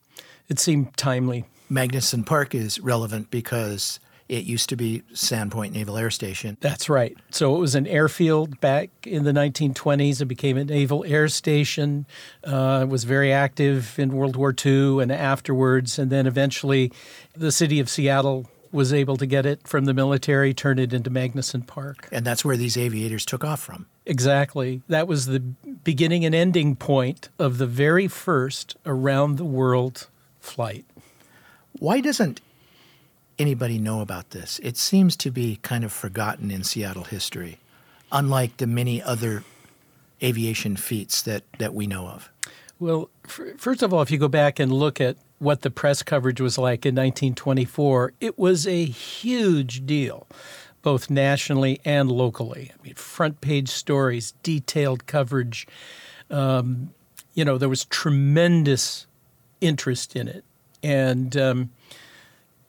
it 0.49 0.59
seemed 0.59 0.95
timely. 0.97 1.45
Magnuson 1.71 2.25
Park 2.25 2.55
is 2.55 2.79
relevant 2.79 3.29
because 3.29 3.99
it 4.29 4.45
used 4.45 4.69
to 4.69 4.75
be 4.75 5.03
Sand 5.13 5.51
Point 5.51 5.73
Naval 5.73 5.97
Air 5.97 6.11
Station. 6.11 6.57
That's 6.61 6.87
right. 6.87 7.17
So 7.31 7.55
it 7.55 7.59
was 7.59 7.75
an 7.75 7.87
airfield 7.87 8.59
back 8.59 8.89
in 9.05 9.23
the 9.23 9.31
1920s. 9.31 10.21
It 10.21 10.25
became 10.25 10.55
a 10.55 10.63
naval 10.63 11.03
air 11.05 11.27
station. 11.27 12.05
Uh, 12.43 12.81
it 12.83 12.89
was 12.89 13.03
very 13.03 13.33
active 13.33 13.97
in 13.97 14.13
World 14.13 14.35
War 14.35 14.53
II 14.53 15.01
and 15.01 15.11
afterwards. 15.11 15.97
And 15.97 16.11
then 16.11 16.27
eventually 16.27 16.91
the 17.35 17.51
city 17.51 17.79
of 17.79 17.89
Seattle 17.89 18.47
was 18.71 18.93
able 18.93 19.17
to 19.17 19.25
get 19.25 19.47
it 19.47 19.67
from 19.67 19.85
the 19.85 19.95
military, 19.95 20.53
turn 20.53 20.77
it 20.77 20.93
into 20.93 21.09
Magnuson 21.09 21.65
Park. 21.65 22.07
And 22.11 22.23
that's 22.23 22.45
where 22.45 22.55
these 22.55 22.77
aviators 22.77 23.25
took 23.25 23.43
off 23.43 23.59
from. 23.59 23.87
Exactly. 24.05 24.83
That 24.87 25.07
was 25.07 25.25
the 25.25 25.39
beginning 25.39 26.23
and 26.23 26.35
ending 26.35 26.75
point 26.75 27.29
of 27.39 27.57
the 27.57 27.65
very 27.65 28.07
first 28.07 28.75
around 28.85 29.37
the 29.37 29.45
world 29.45 30.07
flight. 30.39 30.85
Why 31.73 32.01
doesn't 32.01 32.41
anybody 33.37 33.77
know 33.77 34.01
about 34.01 34.31
this? 34.31 34.59
It 34.63 34.77
seems 34.77 35.15
to 35.17 35.31
be 35.31 35.59
kind 35.61 35.83
of 35.83 35.91
forgotten 35.91 36.51
in 36.51 36.63
Seattle 36.63 37.05
history, 37.05 37.59
unlike 38.11 38.57
the 38.57 38.67
many 38.67 39.01
other 39.01 39.43
aviation 40.21 40.75
feats 40.75 41.21
that, 41.21 41.43
that 41.59 41.73
we 41.73 41.87
know 41.87 42.07
of. 42.07 42.29
Well, 42.79 43.09
f- 43.25 43.57
first 43.57 43.83
of 43.83 43.93
all, 43.93 44.01
if 44.01 44.11
you 44.11 44.17
go 44.17 44.27
back 44.27 44.59
and 44.59 44.71
look 44.71 45.01
at 45.01 45.17
what 45.39 45.61
the 45.61 45.71
press 45.71 46.03
coverage 46.03 46.41
was 46.41 46.57
like 46.57 46.85
in 46.85 46.95
1924, 46.95 48.13
it 48.19 48.37
was 48.37 48.67
a 48.67 48.85
huge 48.85 49.85
deal, 49.85 50.27
both 50.81 51.09
nationally 51.09 51.79
and 51.85 52.11
locally. 52.11 52.71
I 52.77 52.83
mean, 52.83 52.95
front 52.95 53.41
page 53.41 53.69
stories, 53.69 54.33
detailed 54.43 55.07
coverage. 55.07 55.67
Um, 56.29 56.93
you 57.33 57.45
know, 57.45 57.57
there 57.57 57.69
was 57.69 57.85
tremendous 57.85 59.07
interest 59.61 60.15
in 60.15 60.27
it. 60.27 60.43
And 60.81 61.35
um, 61.35 61.69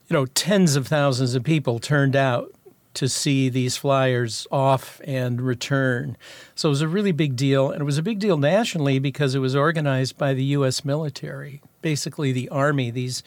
you 0.07 0.13
know, 0.13 0.25
tens 0.25 0.75
of 0.75 0.87
thousands 0.87 1.35
of 1.35 1.43
people 1.43 1.79
turned 1.79 2.15
out 2.15 2.53
to 2.93 3.07
see 3.07 3.49
these 3.49 3.77
flyers 3.77 4.45
off 4.51 4.99
and 5.05 5.41
return. 5.41 6.17
So 6.55 6.69
it 6.69 6.71
was 6.71 6.81
a 6.81 6.87
really 6.87 7.13
big 7.13 7.35
deal. 7.35 7.71
And 7.71 7.81
it 7.81 7.85
was 7.85 7.97
a 7.97 8.03
big 8.03 8.19
deal 8.19 8.37
nationally 8.37 8.99
because 8.99 9.33
it 9.35 9.39
was 9.39 9.55
organized 9.55 10.17
by 10.17 10.33
the 10.33 10.43
U.S. 10.43 10.83
military, 10.83 11.61
basically 11.81 12.31
the 12.31 12.49
Army. 12.49 12.91
These 12.91 13.23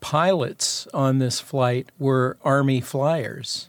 pilots 0.00 0.86
on 0.92 1.18
this 1.18 1.40
flight 1.40 1.88
were 1.98 2.36
Army 2.44 2.80
flyers. 2.80 3.68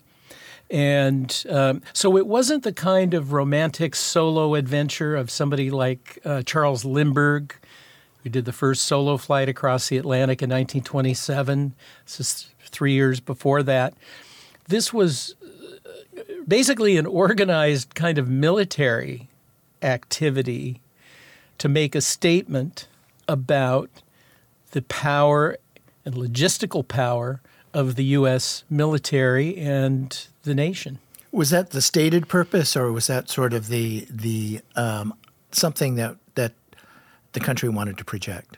And 0.70 1.46
um, 1.50 1.82
so 1.94 2.18
it 2.18 2.28
wasn't 2.28 2.64
the 2.64 2.74
kind 2.74 3.14
of 3.14 3.32
romantic 3.32 3.96
solo 3.96 4.56
adventure 4.56 5.16
of 5.16 5.32
somebody 5.32 5.72
like 5.72 6.20
uh, 6.26 6.42
Charles 6.42 6.84
Lindbergh, 6.84 7.56
who 8.28 8.32
did 8.32 8.44
the 8.44 8.52
first 8.52 8.84
solo 8.84 9.16
flight 9.16 9.48
across 9.48 9.88
the 9.88 9.98
Atlantic 9.98 10.42
in 10.42 10.50
1927. 10.50 11.74
This 12.04 12.20
is 12.20 12.50
three 12.66 12.92
years 12.92 13.22
before 13.22 13.64
that. 13.64 13.94
This 14.68 14.94
was 14.94 15.36
uh, 15.46 16.22
basically 16.46 16.98
an 16.98 17.06
organized 17.06 17.96
kind 17.96 18.18
of 18.18 18.28
military 18.28 19.30
activity 19.82 20.82
to 21.58 21.70
make 21.70 21.96
a 21.96 22.02
statement 22.02 22.90
about 23.30 23.90
the 24.72 24.82
power 24.82 25.56
and 26.04 26.16
logistical 26.16 26.86
power 26.86 27.40
of 27.74 27.96
the 27.96 28.04
U.S. 28.04 28.66
military 28.70 29.56
and 29.56 30.28
the 30.44 30.54
nation. 30.54 31.00
Was 31.32 31.52
that 31.52 31.70
the 31.70 31.82
stated 31.82 32.28
purpose, 32.28 32.76
or 32.76 32.92
was 32.92 33.08
that 33.08 33.30
sort 33.30 33.54
of 33.54 33.68
the 33.68 34.06
the 34.10 34.60
um, 34.76 35.14
something 35.52 35.96
that 35.96 36.18
the 37.34 37.40
country 37.40 37.70
wanted 37.70 37.98
to 37.98 38.06
project? 38.06 38.58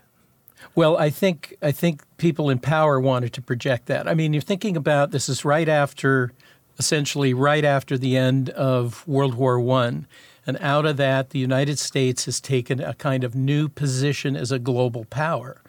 Well, 0.76 0.98
I 0.98 1.10
think 1.10 1.56
I 1.62 1.72
think 1.72 2.02
people 2.18 2.50
in 2.50 2.60
power 2.60 3.00
wanted 3.00 3.34
to 3.34 3.42
project 3.42 3.88
that. 3.88 4.08
I 4.08 4.14
mean, 4.14 4.34
you're 4.34 4.42
thinking 4.42 4.78
about 4.78 5.12
this 5.12 5.30
is 5.30 5.44
right 5.44 5.68
after, 5.68 6.32
essentially 6.78 7.34
right 7.34 7.66
after 7.66 7.98
the 7.98 8.16
end 8.18 8.50
of 8.52 9.08
World 9.08 9.36
War 9.36 9.60
One, 9.60 10.08
and 10.46 10.58
out 10.62 10.86
of 10.86 10.98
that, 10.98 11.32
the 11.32 11.40
United 11.40 11.80
States 11.80 12.26
has 12.26 12.40
taken 12.40 12.82
a 12.82 12.94
kind 12.94 13.24
of 13.24 13.36
new 13.36 13.68
position 13.68 14.36
as 14.36 14.52
a 14.52 14.60
global 14.60 15.06
power. 15.06 15.62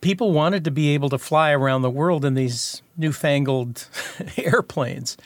People 0.00 0.32
wanted 0.32 0.64
to 0.64 0.70
be 0.70 0.94
able 0.94 1.08
to 1.08 1.18
fly 1.18 1.50
around 1.50 1.82
the 1.82 1.90
world 1.90 2.24
in 2.24 2.34
these 2.34 2.82
newfangled 2.96 3.88
airplanes, 4.36 5.16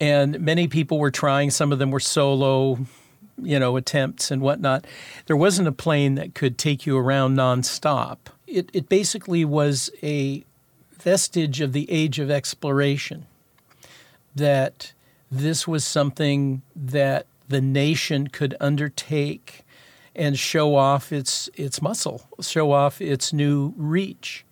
and 0.00 0.40
many 0.40 0.66
people 0.66 0.98
were 0.98 1.10
trying. 1.10 1.50
Some 1.50 1.72
of 1.72 1.78
them 1.78 1.90
were 1.90 2.00
solo 2.00 2.78
you 3.40 3.58
know, 3.58 3.76
attempts 3.76 4.30
and 4.30 4.42
whatnot. 4.42 4.86
There 5.26 5.36
wasn't 5.36 5.68
a 5.68 5.72
plane 5.72 6.14
that 6.16 6.34
could 6.34 6.58
take 6.58 6.86
you 6.86 6.96
around 6.96 7.36
nonstop. 7.36 8.18
It, 8.46 8.70
it 8.72 8.88
basically 8.88 9.44
was 9.44 9.90
a 10.02 10.44
vestige 11.02 11.60
of 11.60 11.72
the 11.72 11.90
age 11.90 12.18
of 12.18 12.30
exploration, 12.30 13.26
that 14.34 14.92
this 15.30 15.66
was 15.66 15.84
something 15.84 16.62
that 16.76 17.26
the 17.48 17.60
nation 17.60 18.28
could 18.28 18.54
undertake 18.60 19.64
and 20.14 20.38
show 20.38 20.74
off 20.74 21.12
its, 21.12 21.48
its 21.54 21.82
muscle, 21.82 22.22
show 22.40 22.72
off 22.72 23.00
its 23.00 23.32
new 23.32 23.72
reach, 23.76 24.44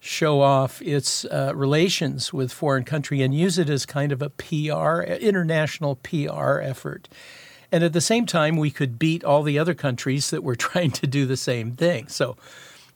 show 0.00 0.40
off 0.40 0.82
its 0.82 1.24
uh, 1.26 1.52
relations 1.54 2.32
with 2.32 2.52
foreign 2.52 2.84
country, 2.84 3.22
and 3.22 3.34
use 3.34 3.58
it 3.58 3.70
as 3.70 3.86
kind 3.86 4.10
of 4.10 4.22
a 4.22 4.30
PR, 4.30 5.02
international 5.02 5.96
PR 5.96 6.58
effort. 6.60 7.08
And 7.72 7.82
at 7.82 7.94
the 7.94 8.00
same 8.00 8.26
time, 8.26 8.56
we 8.56 8.70
could 8.70 8.98
beat 8.98 9.24
all 9.24 9.42
the 9.42 9.58
other 9.58 9.74
countries 9.74 10.30
that 10.30 10.44
were 10.44 10.56
trying 10.70 10.90
to 10.92 11.06
do 11.06 11.26
the 11.26 11.36
same 11.36 11.72
thing. 11.72 12.06
So, 12.08 12.36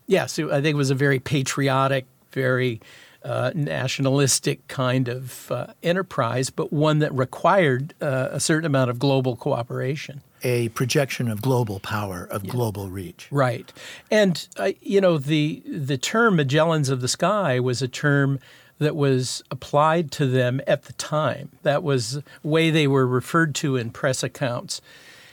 yes, 0.07 0.39
I 0.39 0.61
think 0.61 0.75
it 0.75 0.77
was 0.77 0.91
a 0.91 0.95
very 0.95 1.19
patriotic, 1.19 2.07
very 2.31 2.81
uh, 3.27 3.51
nationalistic 3.55 4.69
kind 4.69 5.09
of 5.09 5.51
uh, 5.51 5.67
enterprise, 5.83 6.49
but 6.49 6.73
one 6.73 7.01
that 7.01 7.13
required 7.13 7.93
uh, 8.01 8.29
a 8.31 8.39
certain 8.39 8.67
amount 8.67 8.89
of 8.89 9.01
global 9.01 9.35
cooperation. 9.35 10.23
A 10.45 10.69
projection 10.69 11.29
of 11.29 11.43
global 11.43 11.81
power, 11.81 12.29
of 12.31 12.45
yeah. 12.45 12.53
global 12.53 12.89
reach. 12.89 13.27
Right, 13.33 13.73
and 14.13 14.47
you 14.81 15.01
know 15.01 15.19
the 15.19 15.61
the 15.67 15.99
term 15.99 16.37
Magellans 16.37 16.89
of 16.89 17.01
the 17.01 17.09
Sky 17.09 17.59
was 17.59 17.83
a 17.83 17.89
term 17.89 18.39
that 18.79 18.97
was 18.97 19.43
applied 19.51 20.11
to 20.13 20.27
them 20.27 20.61
at 20.67 20.85
the 20.85 20.93
time. 20.95 21.51
That 21.63 21.83
was 21.83 22.15
the 22.15 22.25
way 22.43 22.71
they 22.71 22.87
were 22.87 23.07
referred 23.07 23.55
to 23.57 23.77
in 23.77 23.91
press 23.91 24.23
accounts. 24.23 24.81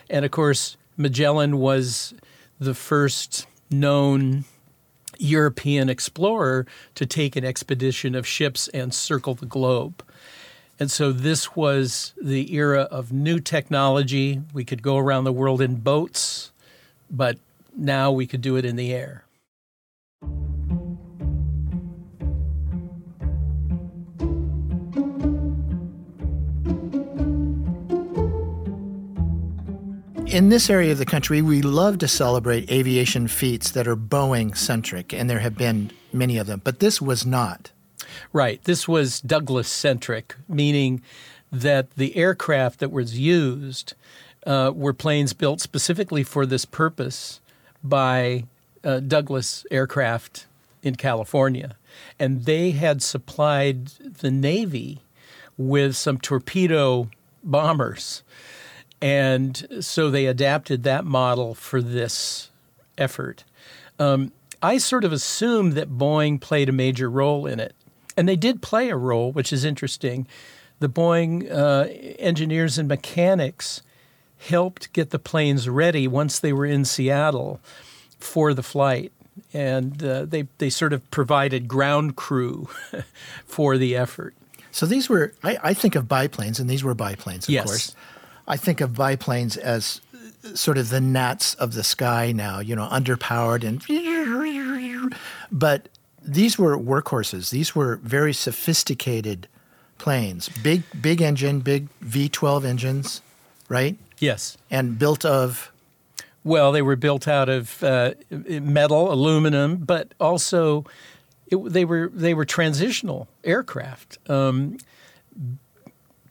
And 0.09 0.23
of 0.25 0.31
course, 0.31 0.77
Magellan 0.97 1.57
was 1.57 2.13
the 2.59 2.73
first 2.73 3.47
known 3.69 4.45
European 5.17 5.89
explorer 5.89 6.65
to 6.95 7.05
take 7.05 7.35
an 7.35 7.45
expedition 7.45 8.15
of 8.15 8.25
ships 8.25 8.67
and 8.69 8.93
circle 8.93 9.35
the 9.35 9.45
globe. 9.45 10.03
And 10.79 10.89
so 10.89 11.11
this 11.11 11.55
was 11.55 12.13
the 12.21 12.53
era 12.53 12.81
of 12.83 13.11
new 13.11 13.39
technology. 13.39 14.41
We 14.53 14.65
could 14.65 14.81
go 14.81 14.97
around 14.97 15.23
the 15.23 15.31
world 15.31 15.61
in 15.61 15.75
boats, 15.75 16.51
but 17.11 17.37
now 17.75 18.11
we 18.11 18.25
could 18.25 18.41
do 18.41 18.55
it 18.55 18.65
in 18.65 18.75
the 18.75 18.93
air. 18.93 19.22
In 30.33 30.49
this 30.49 30.67
area 30.67 30.91
of 30.91 30.97
the 30.97 31.05
country, 31.05 31.43
we 31.43 31.61
love 31.61 31.99
to 31.99 32.07
celebrate 32.07 32.71
aviation 32.71 33.27
feats 33.27 33.69
that 33.69 33.87
are 33.87 33.95
Boeing 33.95 34.57
centric, 34.57 35.13
and 35.13 35.29
there 35.29 35.39
have 35.39 35.55
been 35.55 35.91
many 36.11 36.39
of 36.39 36.47
them, 36.47 36.59
but 36.63 36.79
this 36.79 36.99
was 36.99 37.23
not. 37.23 37.71
Right. 38.33 38.63
This 38.63 38.87
was 38.87 39.21
Douglas 39.21 39.67
centric, 39.67 40.35
meaning 40.49 41.03
that 41.51 41.91
the 41.91 42.15
aircraft 42.15 42.79
that 42.79 42.91
was 42.91 43.19
used 43.19 43.93
uh, 44.47 44.71
were 44.73 44.91
planes 44.91 45.33
built 45.33 45.61
specifically 45.61 46.23
for 46.23 46.47
this 46.47 46.65
purpose 46.65 47.39
by 47.83 48.45
uh, 48.83 49.01
Douglas 49.01 49.67
Aircraft 49.69 50.47
in 50.81 50.95
California. 50.95 51.75
And 52.17 52.45
they 52.45 52.71
had 52.71 53.03
supplied 53.03 53.85
the 53.99 54.31
Navy 54.31 55.01
with 55.59 55.95
some 55.95 56.17
torpedo 56.17 57.11
bombers. 57.43 58.23
And 59.03 59.67
so 59.81 60.09
they 60.09 60.27
adapted 60.27 60.83
that 60.83 61.03
model 61.03 61.55
for 61.55 61.81
this 61.81 62.49
effort. 62.97 63.43
Um, 63.99 64.31
I 64.61 64.77
sort 64.77 65.03
of 65.03 65.11
assumed 65.11 65.73
that 65.73 65.89
Boeing 65.89 66.39
played 66.39 66.69
a 66.69 66.71
major 66.71 67.09
role 67.09 67.45
in 67.45 67.59
it. 67.59 67.75
And 68.15 68.29
they 68.29 68.37
did 68.37 68.61
play 68.61 68.89
a 68.89 68.95
role, 68.95 69.33
which 69.33 69.51
is 69.51 69.65
interesting. 69.65 70.25
The 70.79 70.87
Boeing 70.87 71.51
uh, 71.51 71.89
engineers 72.17 72.77
and 72.77 72.87
mechanics 72.87 73.81
helped 74.37 74.93
get 74.93 75.09
the 75.09 75.19
planes 75.19 75.67
ready 75.67 76.07
once 76.07 76.39
they 76.39 76.53
were 76.53 76.65
in 76.65 76.85
Seattle 76.85 77.59
for 78.19 78.53
the 78.53 78.63
flight. 78.63 79.11
And 79.53 80.01
uh, 80.01 80.23
they, 80.23 80.47
they 80.59 80.69
sort 80.69 80.93
of 80.93 81.11
provided 81.11 81.67
ground 81.67 82.15
crew 82.15 82.69
for 83.45 83.77
the 83.77 83.97
effort. 83.97 84.33
So 84.71 84.85
these 84.85 85.09
were, 85.09 85.33
I, 85.43 85.57
I, 85.61 85.73
think 85.73 85.95
of 85.95 86.07
biplanes, 86.07 86.57
and 86.59 86.69
these 86.69 86.85
were 86.85 86.95
biplanes, 86.95 87.49
of 87.49 87.53
yes. 87.53 87.65
course. 87.65 87.95
I 88.47 88.57
think 88.57 88.81
of 88.81 88.93
biplanes 88.93 89.57
as 89.57 90.01
sort 90.53 90.77
of 90.77 90.89
the 90.89 91.01
gnats 91.01 91.55
of 91.55 91.73
the 91.73 91.83
sky 91.83 92.31
now, 92.31 92.59
you 92.59 92.75
know, 92.75 92.87
underpowered 92.89 93.63
and. 93.63 93.83
But 95.51 95.89
these 96.21 96.57
were 96.57 96.77
workhorses. 96.77 97.49
These 97.49 97.75
were 97.75 97.97
very 97.97 98.33
sophisticated 98.33 99.47
planes. 99.97 100.49
Big, 100.49 100.83
big 100.99 101.21
engine, 101.21 101.59
big 101.59 101.87
V12 101.99 102.65
engines, 102.65 103.21
right? 103.69 103.97
Yes. 104.19 104.57
And 104.71 104.97
built 104.97 105.25
of. 105.25 105.71
Well, 106.43 106.71
they 106.73 106.81
were 106.81 106.97
built 106.97 107.27
out 107.27 107.47
of 107.47 107.81
uh, 107.83 108.15
metal, 108.29 109.13
aluminum, 109.13 109.77
but 109.77 110.13
also 110.19 110.85
it, 111.47 111.55
they 111.71 111.85
were 111.85 112.09
they 112.13 112.33
were 112.33 112.45
transitional 112.45 113.29
aircraft. 113.45 114.17
Um, 114.29 114.77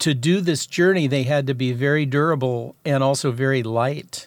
to 0.02 0.14
do 0.14 0.40
this 0.40 0.66
journey, 0.66 1.06
they 1.06 1.22
had 1.22 1.46
to 1.46 1.54
be 1.54 1.72
very 1.72 2.04
durable 2.04 2.74
and 2.84 3.04
also 3.04 3.30
very 3.30 3.62
light. 3.62 4.26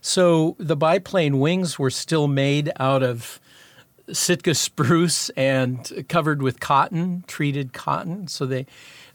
So 0.00 0.54
the 0.58 0.76
biplane 0.76 1.40
wings 1.40 1.76
were 1.76 1.90
still 1.90 2.28
made 2.28 2.70
out 2.78 3.02
of 3.02 3.40
Sitka 4.12 4.54
spruce 4.54 5.28
and 5.30 6.06
covered 6.08 6.40
with 6.40 6.60
cotton, 6.60 7.24
treated 7.26 7.72
cotton. 7.72 8.28
So 8.28 8.46
they 8.46 8.66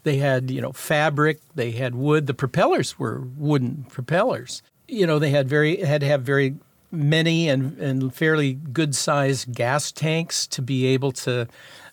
they 0.02 0.18
had 0.18 0.50
you 0.50 0.60
know 0.60 0.72
fabric, 0.72 1.40
they 1.54 1.70
had 1.70 1.94
wood. 1.94 2.26
The 2.26 2.34
propellers 2.34 2.98
were 2.98 3.22
wooden 3.38 3.84
propellers. 3.84 4.62
You 4.86 5.06
know 5.06 5.18
they 5.18 5.30
had 5.30 5.48
very 5.48 5.76
had 5.78 6.02
to 6.02 6.06
have 6.06 6.22
very 6.22 6.54
many 6.92 7.48
and, 7.48 7.78
and 7.78 8.14
fairly 8.14 8.52
good 8.52 8.94
sized 8.94 9.54
gas 9.54 9.90
tanks 9.90 10.46
to 10.48 10.60
be 10.60 10.86
able 10.86 11.12
to 11.12 11.48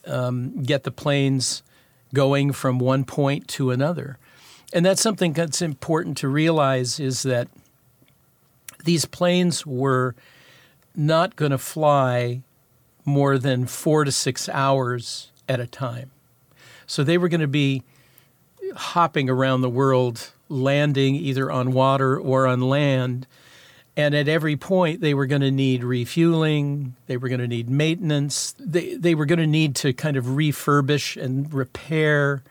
um, 0.05 0.61
get 0.63 0.83
the 0.83 0.91
planes 0.91 1.63
going 2.13 2.51
from 2.51 2.79
one 2.79 3.03
point 3.03 3.47
to 3.49 3.71
another. 3.71 4.17
And 4.73 4.85
that's 4.85 5.01
something 5.01 5.33
that's 5.33 5.61
important 5.61 6.17
to 6.17 6.27
realize 6.27 6.99
is 6.99 7.23
that 7.23 7.47
these 8.83 9.05
planes 9.05 9.65
were 9.65 10.15
not 10.95 11.35
going 11.35 11.51
to 11.51 11.57
fly 11.57 12.41
more 13.05 13.37
than 13.37 13.65
four 13.65 14.03
to 14.03 14.11
six 14.11 14.47
hours 14.49 15.31
at 15.47 15.59
a 15.59 15.67
time. 15.67 16.11
So 16.85 17.03
they 17.03 17.17
were 17.17 17.29
going 17.29 17.41
to 17.41 17.47
be 17.47 17.83
hopping 18.75 19.29
around 19.29 19.61
the 19.61 19.69
world, 19.69 20.31
landing 20.49 21.15
either 21.15 21.51
on 21.51 21.71
water 21.71 22.19
or 22.19 22.47
on 22.47 22.61
land. 22.61 23.27
And 24.01 24.15
at 24.15 24.27
every 24.27 24.55
point, 24.55 24.99
they 25.01 25.13
were 25.13 25.27
going 25.27 25.43
to 25.43 25.51
need 25.51 25.83
refueling, 25.83 26.95
they 27.05 27.17
were 27.17 27.29
going 27.29 27.39
to 27.39 27.47
need 27.47 27.69
maintenance, 27.69 28.55
they, 28.57 28.95
they 28.95 29.13
were 29.13 29.27
going 29.27 29.37
to 29.37 29.45
need 29.45 29.75
to 29.75 29.93
kind 29.93 30.17
of 30.17 30.25
refurbish 30.25 31.21
and 31.21 31.53
repair. 31.53 32.41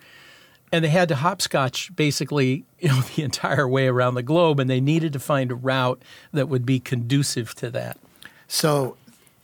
And 0.70 0.84
they 0.84 0.90
had 0.90 1.08
to 1.08 1.16
hopscotch 1.16 1.94
basically 1.96 2.64
you 2.78 2.88
know, 2.88 3.00
the 3.16 3.24
entire 3.24 3.66
way 3.66 3.88
around 3.88 4.14
the 4.14 4.22
globe, 4.22 4.60
and 4.60 4.70
they 4.70 4.80
needed 4.80 5.12
to 5.14 5.18
find 5.18 5.50
a 5.50 5.56
route 5.56 6.00
that 6.32 6.48
would 6.48 6.64
be 6.64 6.78
conducive 6.78 7.52
to 7.56 7.68
that. 7.72 7.98
So 8.46 8.96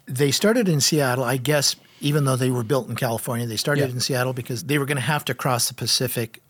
they 0.07 0.31
started 0.31 0.69
in 0.69 0.81
Seattle, 0.81 1.25
I 1.25 1.38
guess, 1.38 1.75
even 2.01 2.25
though 2.25 2.37
they 2.37 2.53
were 2.53 2.62
built 2.62 2.88
in 2.88 2.95
California, 2.95 3.49
they 3.49 3.57
started 3.57 3.88
yeah. 3.88 3.95
in 3.95 4.01
Seattle 4.01 4.33
because 4.33 4.62
they 4.62 4.79
were 4.79 4.87
going 4.87 4.95
to 4.97 5.03
have 5.03 5.25
to 5.25 5.35
cross 5.35 5.66
the 5.66 5.75
Pacific, 5.75 6.40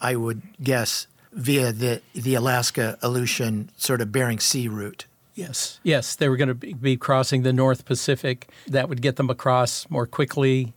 I 0.00 0.16
would 0.16 0.40
guess, 0.62 1.08
via 1.34 1.72
the, 1.72 2.00
the 2.14 2.34
Alaska 2.34 2.96
Aleutian 3.02 3.70
sort 3.76 4.00
of 4.00 4.12
Bering 4.12 4.38
Sea 4.38 4.68
route. 4.68 5.06
Yes, 5.34 5.80
yes, 5.82 6.14
they 6.14 6.28
were 6.28 6.36
going 6.36 6.48
to 6.48 6.54
be 6.54 6.96
crossing 6.96 7.42
the 7.42 7.52
North 7.52 7.84
Pacific. 7.84 8.48
That 8.68 8.88
would 8.88 9.02
get 9.02 9.16
them 9.16 9.28
across 9.28 9.90
more 9.90 10.06
quickly. 10.06 10.74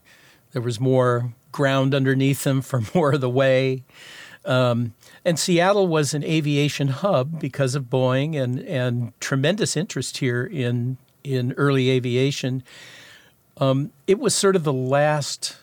There 0.52 0.63
was 0.63 0.80
more 0.80 1.34
ground 1.52 1.93
underneath 1.93 2.43
them 2.43 2.62
for 2.62 2.82
more 2.96 3.13
of 3.13 3.22
the 3.22 3.30
way. 3.30 3.84
Um, 4.46 4.93
and 5.24 5.38
Seattle 5.38 5.88
was 5.88 6.13
an 6.13 6.24
aviation 6.24 6.88
hub 6.88 7.39
because 7.39 7.76
of 7.76 7.86
Boeing 7.86 8.41
and, 8.41 8.60
and 8.60 9.20
tremendous 9.20 9.78
interest 9.78 10.17
here 10.17 10.46
in 10.46 10.98
in 11.24 11.52
early 11.58 11.89
aviation. 11.89 12.63
Um, 13.58 13.91
it 14.08 14.17
was 14.17 14.34
sort 14.34 14.56
of 14.56 14.63
the 14.63 14.72
last 14.72 15.58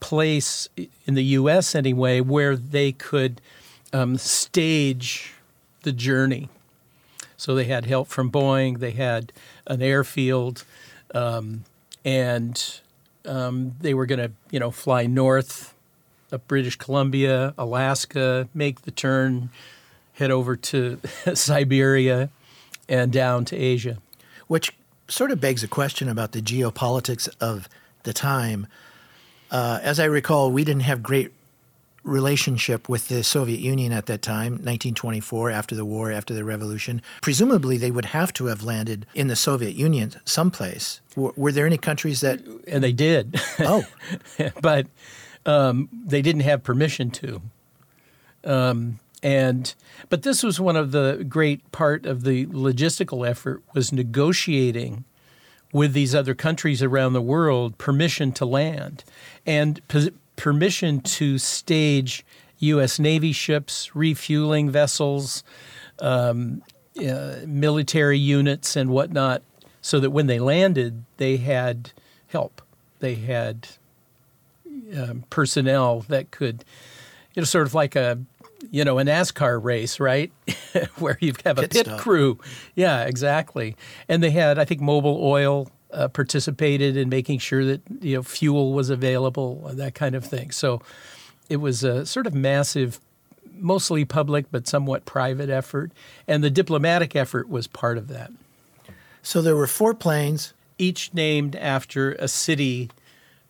place 0.00 0.68
in 1.06 1.14
the 1.14 1.24
U.S. 1.24 1.74
anyway 1.74 2.20
where 2.20 2.56
they 2.56 2.90
could 2.92 3.40
um, 3.92 4.16
stage 4.16 5.34
the 5.82 5.92
journey. 5.92 6.48
So 7.36 7.54
they 7.54 7.64
had 7.64 7.86
help 7.86 8.08
from 8.08 8.30
Boeing. 8.30 8.80
They 8.80 8.90
had 8.90 9.32
an 9.66 9.80
airfield, 9.80 10.64
um, 11.14 11.64
and 12.04 12.80
um, 13.24 13.76
they 13.80 13.94
were 13.94 14.06
going 14.06 14.18
to, 14.18 14.32
you 14.50 14.58
know, 14.58 14.70
fly 14.70 15.06
north 15.06 15.74
of 16.32 16.46
British 16.48 16.76
Columbia, 16.76 17.54
Alaska, 17.56 18.48
make 18.54 18.82
the 18.82 18.90
turn, 18.90 19.50
head 20.14 20.30
over 20.30 20.56
to 20.56 21.00
Siberia, 21.34 22.30
and 22.88 23.12
down 23.12 23.44
to 23.46 23.56
Asia. 23.56 23.98
Which 24.48 24.72
sort 25.08 25.30
of 25.30 25.40
begs 25.40 25.62
a 25.62 25.68
question 25.68 26.08
about 26.08 26.32
the 26.32 26.42
geopolitics 26.42 27.28
of 27.40 27.68
the 28.02 28.12
time. 28.12 28.66
Uh, 29.50 29.78
as 29.82 29.98
I 29.98 30.04
recall, 30.04 30.50
we 30.50 30.64
didn't 30.64 30.82
have 30.82 31.02
great 31.02 31.32
relationship 32.02 32.88
with 32.88 33.08
the 33.08 33.22
Soviet 33.22 33.60
Union 33.60 33.92
at 33.92 34.06
that 34.06 34.22
time, 34.22 34.52
1924, 34.52 35.50
after 35.50 35.74
the 35.74 35.84
war, 35.84 36.10
after 36.10 36.32
the 36.32 36.44
revolution. 36.44 37.02
Presumably, 37.20 37.76
they 37.76 37.90
would 37.90 38.06
have 38.06 38.32
to 38.34 38.46
have 38.46 38.62
landed 38.62 39.06
in 39.14 39.28
the 39.28 39.36
Soviet 39.36 39.74
Union 39.74 40.12
someplace. 40.24 41.00
W- 41.14 41.34
were 41.36 41.52
there 41.52 41.66
any 41.66 41.78
countries 41.78 42.20
that. 42.20 42.40
And 42.66 42.82
they 42.82 42.92
did. 42.92 43.40
Oh. 43.60 43.84
but 44.62 44.86
um, 45.46 45.88
they 45.92 46.22
didn't 46.22 46.42
have 46.42 46.62
permission 46.62 47.10
to. 47.10 47.42
Um, 48.44 49.00
and 49.22 49.74
but 50.08 50.22
this 50.22 50.42
was 50.42 50.60
one 50.60 50.76
of 50.76 50.92
the 50.92 51.24
great 51.28 51.70
part 51.72 52.06
of 52.06 52.22
the 52.22 52.46
logistical 52.46 53.28
effort 53.28 53.62
was 53.74 53.92
negotiating 53.92 55.04
with 55.72 55.92
these 55.92 56.14
other 56.14 56.34
countries 56.34 56.82
around 56.82 57.12
the 57.12 57.20
world 57.20 57.76
permission 57.78 58.32
to 58.32 58.46
land 58.46 59.04
and 59.44 59.86
permission 60.38 61.00
to 61.00 61.36
stage 61.36 62.24
U.S. 62.60 62.98
Navy 62.98 63.32
ships, 63.32 63.94
refueling 63.94 64.70
vessels, 64.70 65.44
um, 65.98 66.62
uh, 66.98 67.36
military 67.46 68.18
units, 68.18 68.74
and 68.74 68.88
whatnot, 68.88 69.42
so 69.82 70.00
that 70.00 70.10
when 70.10 70.26
they 70.26 70.40
landed, 70.40 71.04
they 71.18 71.36
had 71.36 71.92
help. 72.28 72.62
They 73.00 73.16
had 73.16 73.68
um, 74.96 75.24
personnel 75.28 76.00
that 76.08 76.30
could, 76.30 76.64
you 77.34 77.42
know, 77.42 77.44
sort 77.44 77.66
of 77.66 77.74
like 77.74 77.94
a 77.94 78.18
you 78.70 78.84
know, 78.84 78.98
a 78.98 79.04
NASCAR 79.04 79.62
race, 79.62 80.00
right? 80.00 80.32
Where 80.98 81.16
you 81.20 81.32
have 81.44 81.58
a 81.58 81.62
pit, 81.62 81.86
pit 81.86 81.98
crew. 81.98 82.38
Yeah, 82.74 83.04
exactly. 83.04 83.76
And 84.08 84.20
they 84.22 84.30
had, 84.30 84.58
I 84.58 84.64
think, 84.64 84.80
Mobil 84.80 85.16
Oil 85.16 85.70
uh, 85.92 86.08
participated 86.08 86.96
in 86.96 87.08
making 87.08 87.38
sure 87.38 87.64
that 87.64 87.80
you 88.00 88.16
know 88.16 88.22
fuel 88.22 88.72
was 88.72 88.90
available, 88.90 89.70
that 89.74 89.94
kind 89.94 90.14
of 90.14 90.24
thing. 90.24 90.50
So 90.50 90.82
it 91.48 91.56
was 91.56 91.84
a 91.84 92.04
sort 92.06 92.26
of 92.26 92.34
massive, 92.34 93.00
mostly 93.54 94.04
public 94.04 94.46
but 94.50 94.66
somewhat 94.66 95.04
private 95.04 95.50
effort, 95.50 95.92
and 96.26 96.44
the 96.44 96.50
diplomatic 96.50 97.16
effort 97.16 97.48
was 97.48 97.66
part 97.66 97.98
of 97.98 98.08
that. 98.08 98.30
So 99.22 99.42
there 99.42 99.56
were 99.56 99.66
four 99.66 99.94
planes, 99.94 100.54
each 100.78 101.12
named 101.12 101.56
after 101.56 102.12
a 102.12 102.28
city 102.28 102.90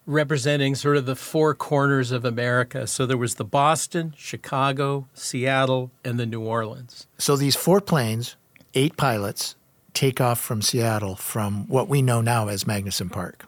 representing 0.08 0.74
sort 0.74 0.96
of 0.96 1.04
the 1.04 1.14
four 1.14 1.54
corners 1.54 2.10
of 2.10 2.24
America. 2.24 2.86
So 2.86 3.04
there 3.04 3.18
was 3.18 3.34
the 3.34 3.44
Boston, 3.44 4.14
Chicago, 4.16 5.06
Seattle, 5.12 5.90
and 6.02 6.18
the 6.18 6.24
New 6.24 6.40
Orleans. 6.40 7.06
So 7.18 7.36
these 7.36 7.54
four 7.54 7.82
planes, 7.82 8.34
eight 8.74 8.96
pilots, 8.96 9.54
take 9.98 10.20
off 10.20 10.38
from 10.38 10.62
Seattle 10.62 11.16
from 11.16 11.66
what 11.66 11.88
we 11.88 12.02
know 12.02 12.20
now 12.20 12.46
as 12.46 12.62
Magnuson 12.62 13.10
Park. 13.10 13.46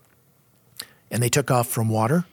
And 1.08 1.22
they 1.22 1.28
took 1.28 1.48
off 1.48 1.68
from 1.68 1.88
water? 1.88 2.24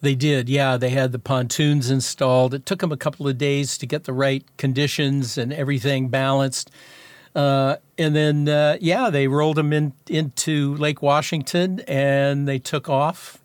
They 0.00 0.14
did, 0.14 0.48
yeah. 0.48 0.76
They 0.76 0.90
had 0.90 1.10
the 1.10 1.18
pontoons 1.18 1.90
installed. 1.90 2.54
It 2.54 2.64
took 2.64 2.78
them 2.78 2.92
a 2.92 2.96
couple 2.96 3.26
of 3.26 3.36
days 3.36 3.76
to 3.78 3.86
get 3.86 4.04
the 4.04 4.12
right 4.12 4.44
conditions 4.56 5.36
and 5.36 5.52
everything 5.52 6.10
balanced. 6.10 6.70
Uh, 7.34 7.76
and 7.98 8.14
then, 8.14 8.48
uh, 8.48 8.76
yeah, 8.80 9.10
they 9.10 9.26
rolled 9.26 9.56
them 9.56 9.72
in, 9.72 9.94
into 10.08 10.76
Lake 10.76 11.02
Washington 11.02 11.80
and 11.88 12.46
they 12.46 12.60
took 12.60 12.88
off. 12.88 13.42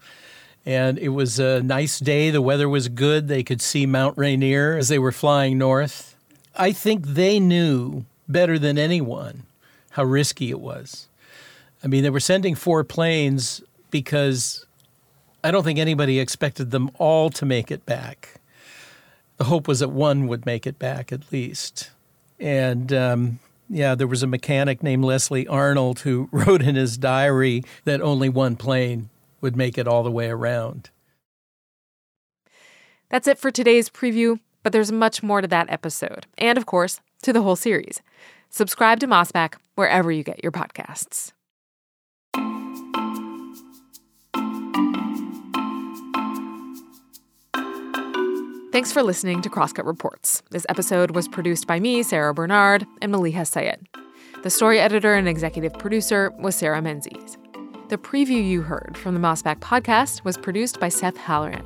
And 0.67 0.99
it 0.99 1.10
was 1.10 1.39
a 1.39 1.63
nice 1.63 1.97
day. 1.97 2.30
The 2.30 2.43
weather 2.43 2.69
was 2.69 2.89
good. 2.89 3.28
They 3.28 3.41
could 3.41 3.60
see 3.60 3.88
Mount 3.88 4.19
Rainier 4.19 4.78
as 4.78 4.88
they 4.88 4.99
were 4.99 5.12
flying 5.12 5.58
north. 5.58 6.15
I 6.56 6.73
think 6.73 7.08
they 7.08 7.39
knew 7.39 8.06
better 8.28 8.60
than 8.60 8.78
anyone 8.78 9.45
how 9.91 10.04
risky 10.04 10.49
it 10.49 10.60
was. 10.60 11.08
I 11.84 11.88
mean, 11.88 12.04
they 12.04 12.10
were 12.10 12.19
sending 12.19 12.56
four 12.56 12.84
planes 12.84 13.62
because 13.91 14.65
I 15.43 15.52
don't 15.52 15.63
think 15.63 15.80
anybody 15.80 16.19
expected 16.19 16.71
them 16.71 16.91
all 16.97 17.30
to 17.32 17.45
make 17.45 17.71
it 17.71 17.86
back. 17.86 18.36
The 19.38 19.45
hope 19.45 19.67
was 19.67 19.80
that 19.80 19.89
one 19.89 20.28
would 20.28 20.45
make 20.45 20.67
it 20.67 20.78
back 20.78 21.12
at 21.12 21.32
least. 21.32 21.91
And 22.39 22.91
um, 22.91 23.39
yeah, 23.69 23.95
there 23.95 24.08
was 24.08 24.23
a 24.23 24.28
mechanic 24.28 24.84
named 24.84 25.06
Leslie 25.06 25.47
Arnold 25.47 26.02
who 26.02 26.28
wrote 26.34 26.62
in 26.62 26.75
his 26.75 26.97
diary 26.97 27.63
that 27.86 28.02
only 28.02 28.30
one 28.30 28.56
plane 28.56 29.10
would 29.41 29.56
make 29.56 29.78
it 29.78 29.88
all 29.88 30.04
the 30.04 30.12
way 30.12 30.28
around. 30.28 30.89
That's 33.10 33.28
it 33.28 33.39
for 33.39 33.49
today's 33.49 33.89
preview, 33.89 34.39
but 34.62 34.73
there's 34.73 34.91
much 34.91 35.23
more 35.23 35.41
to 35.41 35.47
that 35.47 35.69
episode, 35.69 36.28
and 36.38 36.58
of 36.58 36.65
course, 36.65 36.99
to 37.23 37.34
the 37.34 37.41
whole 37.41 37.56
series. 37.56 38.02
Subscribe 38.49 38.99
to 38.99 39.07
Mossback 39.07 39.55
wherever 39.75 40.12
you 40.12 40.23
get 40.23 40.43
your 40.43 40.51
podcasts. 40.51 41.33
Thanks 48.71 48.91
for 48.91 49.01
listening 49.03 49.41
to 49.41 49.49
Crosscut 49.49 49.85
Reports. 49.85 50.41
This 50.51 50.65
episode 50.69 51.12
was 51.12 51.27
produced 51.27 51.67
by 51.67 51.79
me, 51.79 52.03
Sara 52.03 52.33
Bernard, 52.33 52.85
and 53.01 53.13
Maleeha 53.13 53.45
Syed. 53.45 53.88
The 54.43 54.49
story 54.49 54.79
editor 54.79 55.15
and 55.15 55.27
executive 55.27 55.73
producer 55.73 56.31
was 56.39 56.55
Sarah 56.55 56.81
Menzies. 56.81 57.38
The 57.89 57.97
preview 57.97 58.47
you 58.47 58.62
heard 58.62 58.97
from 58.97 59.15
the 59.15 59.19
Mossback 59.19 59.59
podcast 59.59 60.23
was 60.23 60.38
produced 60.38 60.79
by 60.79 60.89
Seth 60.89 61.17
Halloran. 61.17 61.65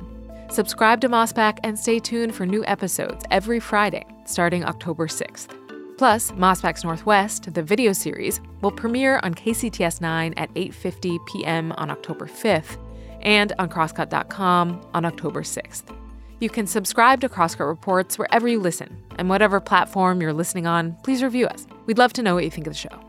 Subscribe 0.50 1.00
to 1.02 1.08
Mossback 1.08 1.58
and 1.62 1.78
stay 1.78 1.98
tuned 1.98 2.34
for 2.34 2.46
new 2.46 2.64
episodes 2.66 3.24
every 3.30 3.60
Friday, 3.60 4.04
starting 4.24 4.64
October 4.64 5.06
6th. 5.06 5.63
Plus, 5.96 6.32
Mossback's 6.32 6.82
Northwest, 6.82 7.54
the 7.54 7.62
video 7.62 7.92
series, 7.92 8.40
will 8.62 8.72
premiere 8.72 9.20
on 9.22 9.32
KCTS 9.34 10.00
9 10.00 10.34
at 10.36 10.52
8:50 10.54 11.24
p.m. 11.26 11.70
on 11.72 11.90
October 11.90 12.26
5th 12.26 12.78
and 13.22 13.52
on 13.58 13.68
crosscut.com 13.68 14.80
on 14.92 15.04
October 15.04 15.42
6th. 15.42 15.84
You 16.40 16.50
can 16.50 16.66
subscribe 16.66 17.20
to 17.20 17.28
Crosscut 17.28 17.66
Reports 17.66 18.18
wherever 18.18 18.48
you 18.48 18.58
listen, 18.60 19.00
and 19.16 19.30
whatever 19.30 19.60
platform 19.60 20.20
you're 20.20 20.32
listening 20.32 20.66
on, 20.66 20.96
please 21.04 21.22
review 21.22 21.46
us. 21.46 21.64
We'd 21.86 21.96
love 21.96 22.12
to 22.14 22.22
know 22.22 22.34
what 22.34 22.42
you 22.44 22.50
think 22.50 22.66
of 22.66 22.72
the 22.72 22.78
show. 22.78 23.00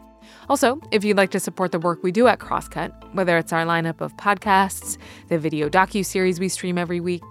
Also, 0.47 0.79
if 0.91 1.03
you'd 1.03 1.17
like 1.17 1.31
to 1.31 1.39
support 1.39 1.71
the 1.71 1.79
work 1.79 2.03
we 2.03 2.11
do 2.11 2.27
at 2.27 2.37
Crosscut, 2.39 3.15
whether 3.15 3.35
it's 3.39 3.51
our 3.51 3.65
lineup 3.65 3.99
of 3.99 4.15
podcasts, 4.15 4.99
the 5.27 5.39
video 5.39 5.69
docu-series 5.69 6.39
we 6.39 6.49
stream 6.49 6.77
every 6.77 6.99
week, 6.99 7.23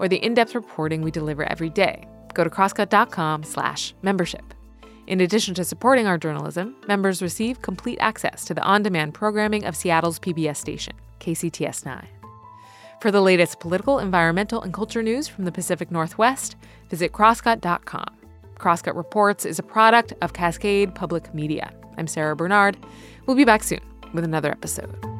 or 0.00 0.08
the 0.08 0.16
in-depth 0.16 0.56
reporting 0.56 1.00
we 1.00 1.12
deliver 1.12 1.44
every 1.44 1.70
day, 1.70 2.08
go 2.34 2.42
to 2.42 2.50
crosscut.com/membership. 2.50 4.55
In 5.06 5.20
addition 5.20 5.54
to 5.54 5.64
supporting 5.64 6.08
our 6.08 6.18
journalism, 6.18 6.74
members 6.88 7.22
receive 7.22 7.62
complete 7.62 7.98
access 8.00 8.44
to 8.46 8.54
the 8.54 8.62
on-demand 8.62 9.14
programming 9.14 9.64
of 9.64 9.76
Seattle's 9.76 10.18
PBS 10.18 10.56
station, 10.56 10.94
KCTS 11.20 11.86
9. 11.86 12.08
For 13.00 13.12
the 13.12 13.20
latest 13.20 13.60
political, 13.60 14.00
environmental, 14.00 14.62
and 14.62 14.74
culture 14.74 15.02
news 15.02 15.28
from 15.28 15.44
the 15.44 15.52
Pacific 15.52 15.92
Northwest, 15.92 16.56
visit 16.90 17.12
crosscut.com. 17.12 18.16
Crosscut 18.56 18.96
Reports 18.96 19.44
is 19.44 19.60
a 19.60 19.62
product 19.62 20.12
of 20.22 20.32
Cascade 20.32 20.94
Public 20.94 21.32
Media. 21.32 21.72
I'm 21.96 22.08
Sara 22.08 22.34
Bernard. 22.34 22.76
We'll 23.26 23.36
be 23.36 23.44
back 23.44 23.62
soon 23.62 23.80
with 24.12 24.24
another 24.24 24.50
episode. 24.50 25.15